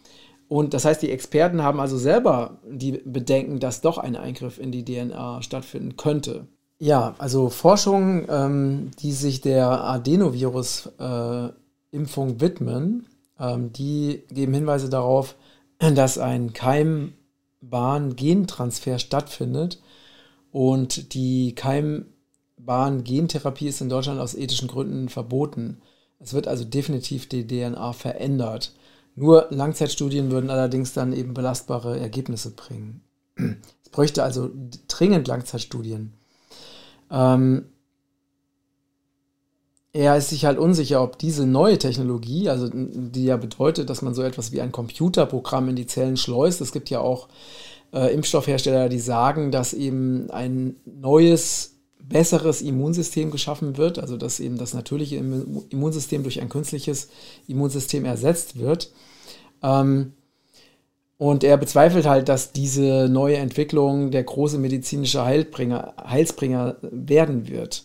[0.49, 4.72] Und das heißt, die Experten haben also selber die Bedenken, dass doch ein Eingriff in
[4.72, 6.49] die DNA stattfinden könnte.
[6.78, 13.07] Ja, also Forschungen, ähm, die sich der Adenovirus-Impfung widmen,
[13.38, 15.36] ähm, die geben Hinweise darauf,
[15.78, 19.80] dass ein Keimbahn-Gentransfer stattfindet
[20.51, 25.80] und die Keimbahn-Gentherapie ist in Deutschland aus ethischen Gründen verboten.
[26.20, 28.72] Es wird also definitiv die DNA verändert.
[29.19, 33.03] Nur Langzeitstudien würden allerdings dann eben belastbare Ergebnisse bringen.
[33.83, 34.51] Es bräuchte also
[34.87, 36.12] dringend Langzeitstudien.
[37.11, 37.64] Ähm,
[39.95, 44.14] er ist sich halt unsicher, ob diese neue Technologie, also die ja bedeutet, dass man
[44.14, 46.61] so etwas wie ein Computerprogramm in die Zellen schleust.
[46.61, 47.29] Es gibt ja auch
[47.95, 54.59] äh, Impfstoffhersteller, die sagen, dass eben ein neues, besseres Immunsystem geschaffen wird, also dass eben
[54.59, 57.09] das natürliche Immunsystem durch ein künstliches
[57.49, 58.93] Immunsystem ersetzt wird.
[59.62, 60.12] Ähm,
[61.18, 67.84] und er bezweifelt halt, dass diese neue Entwicklung der große medizinische Heilbringer, Heilsbringer werden wird.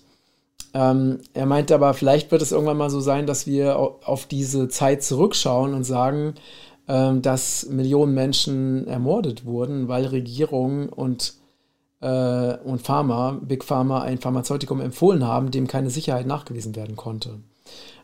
[0.75, 4.69] Ähm, er meint aber, vielleicht wird es irgendwann mal so sein, dass wir auf diese
[4.69, 6.35] Zeit zurückschauen und sagen,
[6.87, 11.33] ähm, dass Millionen Menschen ermordet wurden, weil Regierungen und,
[12.01, 17.39] äh, und Pharma, Big Pharma, ein Pharmazeutikum empfohlen haben, dem keine Sicherheit nachgewiesen werden konnte.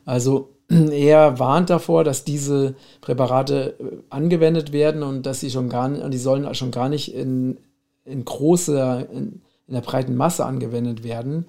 [0.06, 5.90] Also er warnt davor, dass diese Präparate äh, angewendet werden und dass sie schon gar
[5.90, 7.58] nicht, die sollen schon gar nicht in,
[8.06, 11.46] in großer, in, in der breiten Masse angewendet werden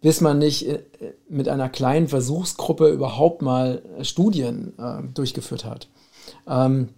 [0.00, 0.82] bis man nicht äh,
[1.28, 5.88] mit einer kleinen Versuchsgruppe überhaupt mal Studien äh, durchgeführt hat.
[6.48, 6.88] Ähm,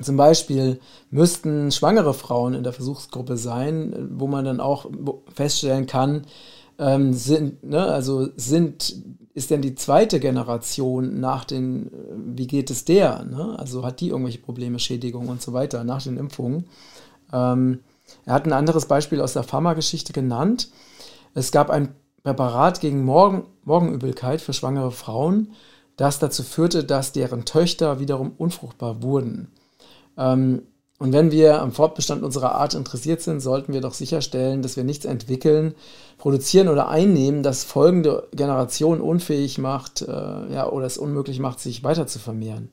[0.00, 0.78] zum Beispiel
[1.10, 4.86] müssten schwangere Frauen in der Versuchsgruppe sein, wo man dann auch
[5.34, 6.22] feststellen kann,
[6.78, 8.94] ähm, sind, ne, also sind,
[9.38, 11.90] ist denn die zweite Generation nach den,
[12.34, 13.24] wie geht es der?
[13.24, 13.56] Ne?
[13.58, 16.64] Also hat die irgendwelche Probleme, Schädigungen und so weiter nach den Impfungen?
[17.32, 17.78] Ähm,
[18.26, 20.70] er hat ein anderes Beispiel aus der Pharmageschichte genannt.
[21.34, 25.52] Es gab ein Präparat gegen Morgen, Morgenübelkeit für schwangere Frauen,
[25.96, 29.52] das dazu führte, dass deren Töchter wiederum unfruchtbar wurden.
[30.16, 30.62] Ähm,
[30.98, 34.82] und wenn wir am Fortbestand unserer Art interessiert sind, sollten wir doch sicherstellen, dass wir
[34.82, 35.74] nichts entwickeln,
[36.18, 41.84] produzieren oder einnehmen, das folgende Generation unfähig macht äh, ja, oder es unmöglich macht, sich
[41.84, 42.70] weiter zu vermehren.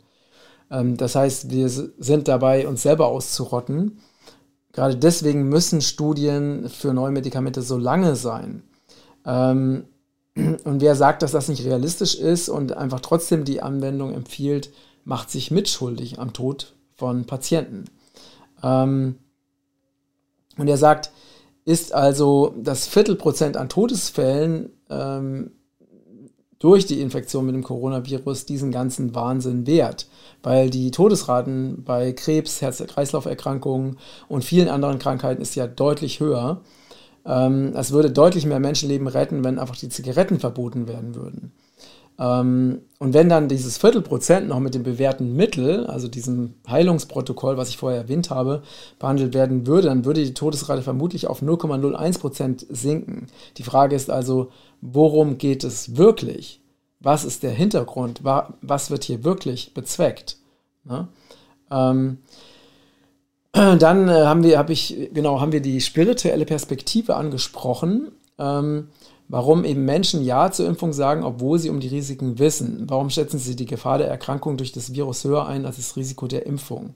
[0.71, 3.99] Ähm, das heißt, wir sind dabei, uns selber auszurotten.
[4.73, 8.63] Gerade deswegen müssen Studien für neue Medikamente so lange sein.
[9.23, 9.85] Ähm,
[10.35, 14.71] und wer sagt, dass das nicht realistisch ist und einfach trotzdem die Anwendung empfiehlt,
[15.03, 17.85] macht sich mitschuldig am Tod von Patienten.
[18.65, 19.15] Ähm,
[20.57, 21.11] und er sagt,
[21.65, 25.51] ist also das Viertelprozent an Todesfällen ähm,
[26.59, 30.07] durch die Infektion mit dem Coronavirus diesen ganzen Wahnsinn wert,
[30.41, 33.97] weil die Todesraten bei Krebs, Herz-Kreislauf-Erkrankungen
[34.27, 36.61] und vielen anderen Krankheiten ist ja deutlich höher.
[37.25, 41.51] Ähm, es würde deutlich mehr Menschenleben retten, wenn einfach die Zigaretten verboten werden würden.
[42.17, 47.69] Ähm, und wenn dann dieses Viertelprozent noch mit dem bewährten Mittel, also diesem Heilungsprotokoll, was
[47.69, 48.63] ich vorher erwähnt habe,
[48.99, 53.27] behandelt werden würde, dann würde die Todesrate vermutlich auf 0,01 Prozent sinken.
[53.57, 54.51] Die Frage ist also,
[54.81, 56.61] worum geht es wirklich?
[56.99, 58.21] Was ist der Hintergrund?
[58.23, 60.37] Was wird hier wirklich bezweckt?
[60.85, 61.07] Ne?
[61.69, 62.19] Ähm,
[63.51, 68.11] dann äh, haben wir, habe ich, genau, haben wir die spirituelle Perspektive angesprochen.
[68.37, 68.89] Ähm,
[69.27, 72.85] warum eben Menschen Ja zur Impfung sagen, obwohl sie um die Risiken wissen.
[72.87, 76.27] Warum schätzen sie die Gefahr der Erkrankung durch das Virus höher ein als das Risiko
[76.27, 76.95] der Impfung?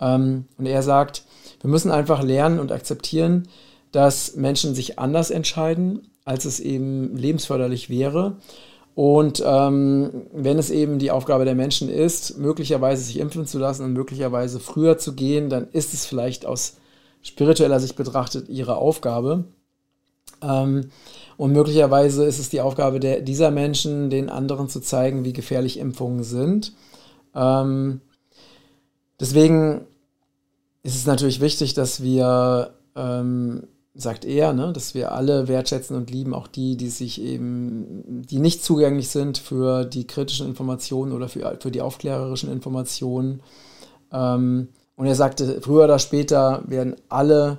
[0.00, 1.24] Ähm, und er sagt,
[1.60, 3.48] wir müssen einfach lernen und akzeptieren,
[3.92, 8.36] dass Menschen sich anders entscheiden, als es eben lebensförderlich wäre
[8.98, 13.84] und ähm, wenn es eben die Aufgabe der Menschen ist, möglicherweise sich impfen zu lassen
[13.84, 16.78] und möglicherweise früher zu gehen, dann ist es vielleicht aus
[17.22, 19.44] spiritueller Sicht betrachtet ihre Aufgabe.
[20.42, 20.90] Ähm,
[21.38, 25.78] und möglicherweise ist es die Aufgabe der, dieser Menschen, den anderen zu zeigen, wie gefährlich
[25.78, 26.72] Impfungen sind.
[27.32, 28.00] Ähm,
[29.20, 29.82] deswegen
[30.82, 36.10] ist es natürlich wichtig, dass wir ähm, sagt er, ne, dass wir alle wertschätzen und
[36.10, 41.28] lieben, auch die, die sich eben, die nicht zugänglich sind für die kritischen Informationen oder
[41.28, 43.42] für, für die aufklärerischen Informationen.
[44.12, 47.58] Ähm, und er sagte, früher oder später werden alle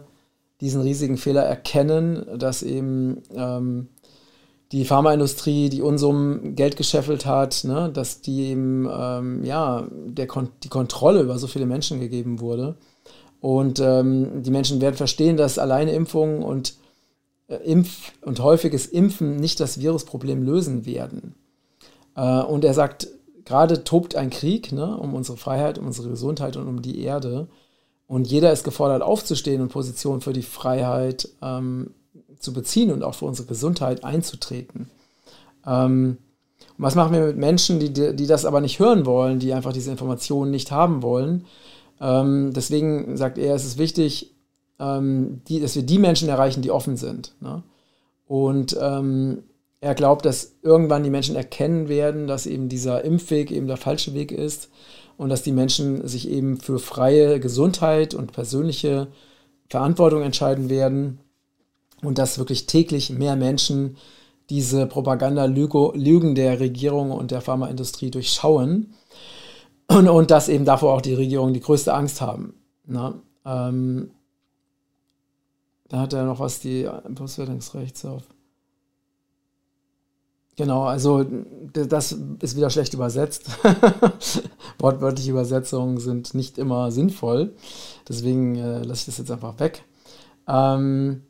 [0.62, 3.88] diesen riesigen Fehler erkennen, dass eben ähm,
[4.72, 10.50] die Pharmaindustrie, die Unsummen Geld gescheffelt hat, ne, dass die eben, ähm, ja, der Kon
[10.64, 12.76] die Kontrolle über so viele Menschen gegeben wurde.
[13.42, 16.76] Und ähm, die Menschen werden verstehen, dass alleine Impfungen und
[17.48, 21.36] äh, Impf und häufiges Impfen nicht das Virusproblem lösen werden.
[22.16, 23.08] Äh, und er sagt,
[23.46, 27.48] gerade tobt ein Krieg ne, um unsere Freiheit, um unsere Gesundheit und um die Erde.
[28.10, 31.92] Und jeder ist gefordert, aufzustehen und Positionen für die Freiheit ähm,
[32.40, 34.90] zu beziehen und auch für unsere Gesundheit einzutreten.
[35.64, 36.18] Ähm,
[36.60, 39.74] und was machen wir mit Menschen, die, die das aber nicht hören wollen, die einfach
[39.74, 41.46] diese Informationen nicht haben wollen?
[42.02, 44.34] Ähm, deswegen sagt er, es ist wichtig,
[44.80, 47.36] ähm, die, dass wir die Menschen erreichen, die offen sind.
[47.42, 47.62] Ne?
[48.26, 49.44] Und ähm,
[49.82, 54.14] er glaubt, dass irgendwann die Menschen erkennen werden, dass eben dieser Impfweg eben der falsche
[54.14, 54.70] Weg ist
[55.18, 59.08] und dass die Menschen sich eben für freie Gesundheit und persönliche
[59.70, 61.20] Verantwortung entscheiden werden
[62.02, 63.98] und dass wirklich täglich mehr Menschen
[64.50, 68.96] diese Propaganda-Lügen der Regierung und der Pharmaindustrie durchschauen
[69.88, 72.56] und, und dass eben davor auch die Regierung die größte Angst haben.
[72.86, 74.12] Na, ähm,
[75.88, 78.24] da hat er noch was, die Buswertungsrechts auf.
[80.60, 81.26] Genau, also
[81.72, 83.46] das ist wieder schlecht übersetzt.
[84.80, 87.54] Wortwörtliche Übersetzungen sind nicht immer sinnvoll.
[88.10, 89.86] Deswegen äh, lasse ich das jetzt einfach weg.
[90.50, 91.22] Ähm,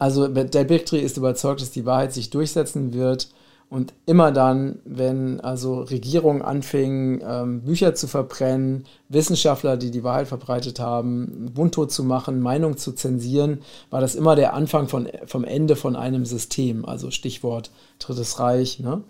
[0.00, 3.28] also der Bigtree ist überzeugt, dass die Wahrheit sich durchsetzen wird
[3.72, 10.28] und immer dann, wenn also Regierungen anfingen, ähm, Bücher zu verbrennen, Wissenschaftler, die die Wahrheit
[10.28, 15.44] verbreitet haben, mundtot zu machen, Meinung zu zensieren, war das immer der Anfang von, vom
[15.44, 16.84] Ende von einem System.
[16.84, 18.78] Also Stichwort Drittes Reich.
[18.78, 19.04] Ne?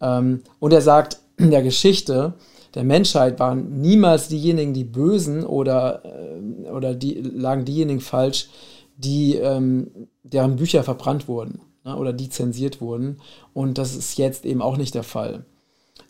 [0.00, 2.32] Ähm, und er sagt, in der Geschichte
[2.74, 8.48] der Menschheit waren niemals diejenigen, die Bösen oder, äh, oder die, lagen diejenigen falsch,
[8.96, 13.18] die, ähm, deren Bücher verbrannt wurden ne, oder die zensiert wurden.
[13.54, 15.44] Und das ist jetzt eben auch nicht der Fall.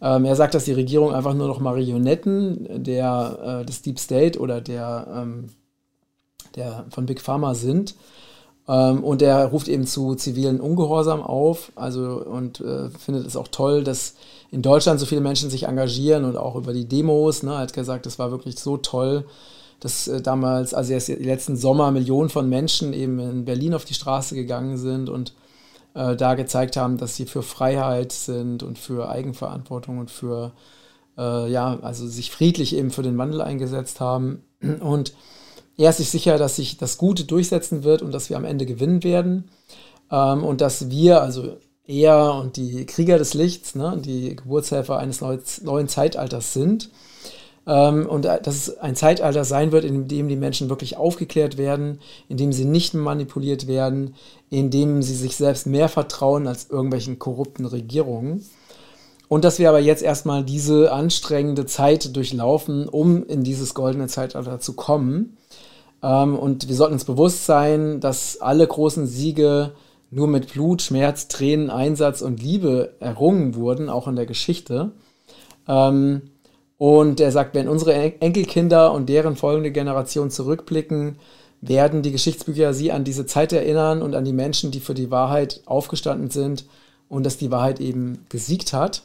[0.00, 4.38] Ähm, er sagt, dass die Regierung einfach nur noch Marionetten der, äh, des Deep State
[4.38, 5.48] oder der, ähm,
[6.56, 7.94] der von Big Pharma sind.
[8.68, 11.72] Ähm, und er ruft eben zu zivilen Ungehorsam auf.
[11.74, 14.14] Also und äh, findet es auch toll, dass
[14.50, 17.42] in Deutschland so viele Menschen sich engagieren und auch über die Demos.
[17.42, 19.24] Ne, er hat gesagt, das war wirklich so toll
[19.80, 23.94] dass äh, damals, also erst letzten Sommer Millionen von Menschen eben in Berlin auf die
[23.94, 25.32] Straße gegangen sind und
[25.94, 30.52] äh, da gezeigt haben, dass sie für Freiheit sind und für Eigenverantwortung und für,
[31.16, 34.44] äh, ja, also sich friedlich eben für den Wandel eingesetzt haben.
[34.80, 35.14] Und
[35.76, 38.66] er ist sich sicher, dass sich das Gute durchsetzen wird und dass wir am Ende
[38.66, 39.50] gewinnen werden.
[40.10, 45.20] Ähm, und dass wir, also er und die Krieger des Lichts, ne, die Geburtshelfer eines
[45.20, 46.90] neuen Zeitalters sind
[47.66, 52.36] und dass es ein Zeitalter sein wird, in dem die Menschen wirklich aufgeklärt werden, in
[52.36, 54.14] dem sie nicht manipuliert werden,
[54.48, 58.44] in dem sie sich selbst mehr vertrauen als irgendwelchen korrupten Regierungen.
[59.28, 64.58] Und dass wir aber jetzt erstmal diese anstrengende Zeit durchlaufen, um in dieses goldene Zeitalter
[64.58, 65.36] zu kommen.
[66.02, 69.72] Ähm, und wir sollten uns bewusst sein, dass alle großen Siege
[70.10, 74.90] nur mit Blut, Schmerz, Tränen, Einsatz und Liebe errungen wurden, auch in der Geschichte.
[75.68, 76.22] Ähm,
[76.80, 81.16] und er sagt, wenn unsere Enkelkinder und deren folgende Generation zurückblicken,
[81.60, 85.10] werden die Geschichtsbücher sie an diese Zeit erinnern und an die Menschen, die für die
[85.10, 86.64] Wahrheit aufgestanden sind
[87.10, 89.02] und dass die Wahrheit eben gesiegt hat.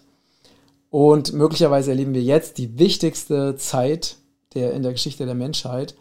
[0.89, 4.15] Und möglicherweise erleben wir jetzt die wichtigste Zeit
[4.53, 5.95] der, in der Geschichte der Menschheit.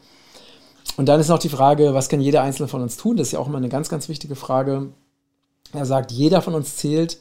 [0.97, 3.17] Und dann ist noch die Frage, was kann jeder Einzelne von uns tun?
[3.17, 4.91] Das ist ja auch immer eine ganz, ganz wichtige Frage.
[5.73, 7.19] Er sagt, jeder von uns zählt.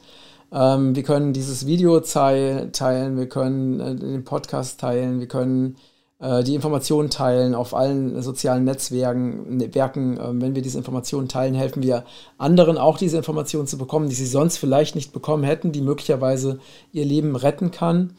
[0.52, 5.76] Ähm, wir können dieses Video teilen, wir können äh, den Podcast teilen, wir können
[6.20, 9.56] äh, die Informationen teilen auf allen sozialen Netzwerken.
[9.56, 10.16] Ne, Werken.
[10.16, 12.04] Äh, wenn wir diese Informationen teilen, helfen wir
[12.38, 16.60] anderen auch diese Informationen zu bekommen, die sie sonst vielleicht nicht bekommen hätten, die möglicherweise
[16.92, 18.16] ihr Leben retten kann.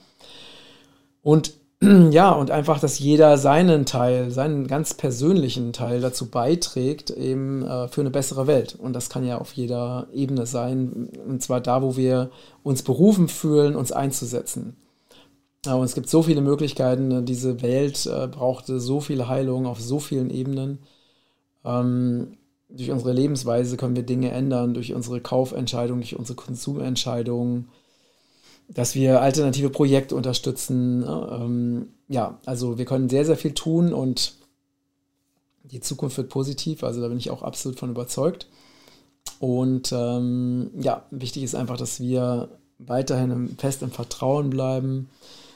[1.21, 1.53] Und
[2.11, 7.87] ja, und einfach, dass jeder seinen Teil, seinen ganz persönlichen Teil dazu beiträgt, eben äh,
[7.87, 8.75] für eine bessere Welt.
[8.75, 11.09] Und das kann ja auf jeder Ebene sein.
[11.27, 12.31] Und zwar da, wo wir
[12.63, 14.77] uns berufen fühlen, uns einzusetzen.
[15.65, 17.07] Und es gibt so viele Möglichkeiten.
[17.07, 20.79] Ne, diese Welt äh, brauchte so viel Heilung auf so vielen Ebenen.
[21.63, 22.37] Ähm,
[22.69, 27.69] durch unsere Lebensweise können wir Dinge ändern, durch unsere Kaufentscheidungen, durch unsere Konsumentscheidungen
[28.67, 30.99] dass wir alternative Projekte unterstützen.
[30.99, 31.39] Ne?
[31.39, 34.33] Ähm, ja, also wir können sehr, sehr viel tun und
[35.63, 38.47] die Zukunft wird positiv, also da bin ich auch absolut von überzeugt.
[39.39, 45.09] Und ähm, ja, wichtig ist einfach, dass wir weiterhin fest im Vertrauen bleiben,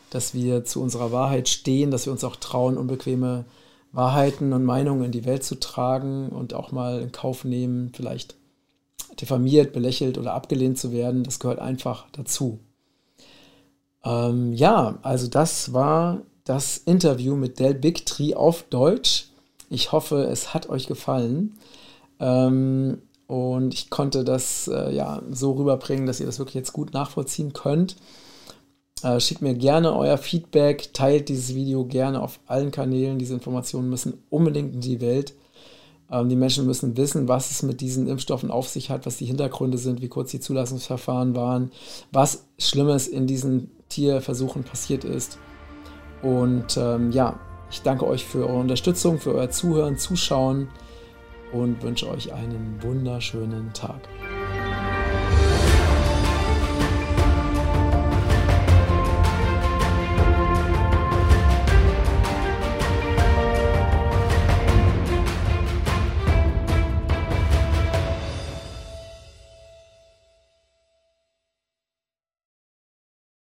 [0.10, 3.46] dass wir zu unserer Wahrheit stehen, dass wir uns auch trauen, unbequeme
[3.92, 8.36] Wahrheiten und Meinungen in die Welt zu tragen und auch mal in Kauf nehmen, vielleicht
[9.20, 11.24] diffamiert, belächelt oder abgelehnt zu werden.
[11.24, 12.60] Das gehört einfach dazu.
[14.10, 19.28] Ähm, ja, also das war das Interview mit Del Bigtree auf Deutsch.
[19.70, 21.58] Ich hoffe, es hat euch gefallen.
[22.20, 26.94] Ähm, und ich konnte das äh, ja so rüberbringen, dass ihr das wirklich jetzt gut
[26.94, 27.98] nachvollziehen könnt.
[29.04, 33.20] Äh, schickt mir gerne euer Feedback, teilt dieses Video gerne auf allen Kanälen.
[33.20, 35.36] Diese Informationen müssen unbedingt in die Welt.
[36.12, 39.26] Ähm, die Menschen müssen wissen, was es mit diesen Impfstoffen auf sich hat, was die
[39.26, 41.72] Hintergründe sind, wie kurz die Zulassungsverfahren waren,
[42.12, 45.38] was Schlimmes in diesen Tierversuchen passiert ist.
[46.22, 47.40] Und ähm, ja,
[47.72, 50.70] ich danke euch für eure Unterstützung, für euer Zuhören, Zuschauen
[51.52, 54.02] und wünsche euch einen wunderschönen Tag.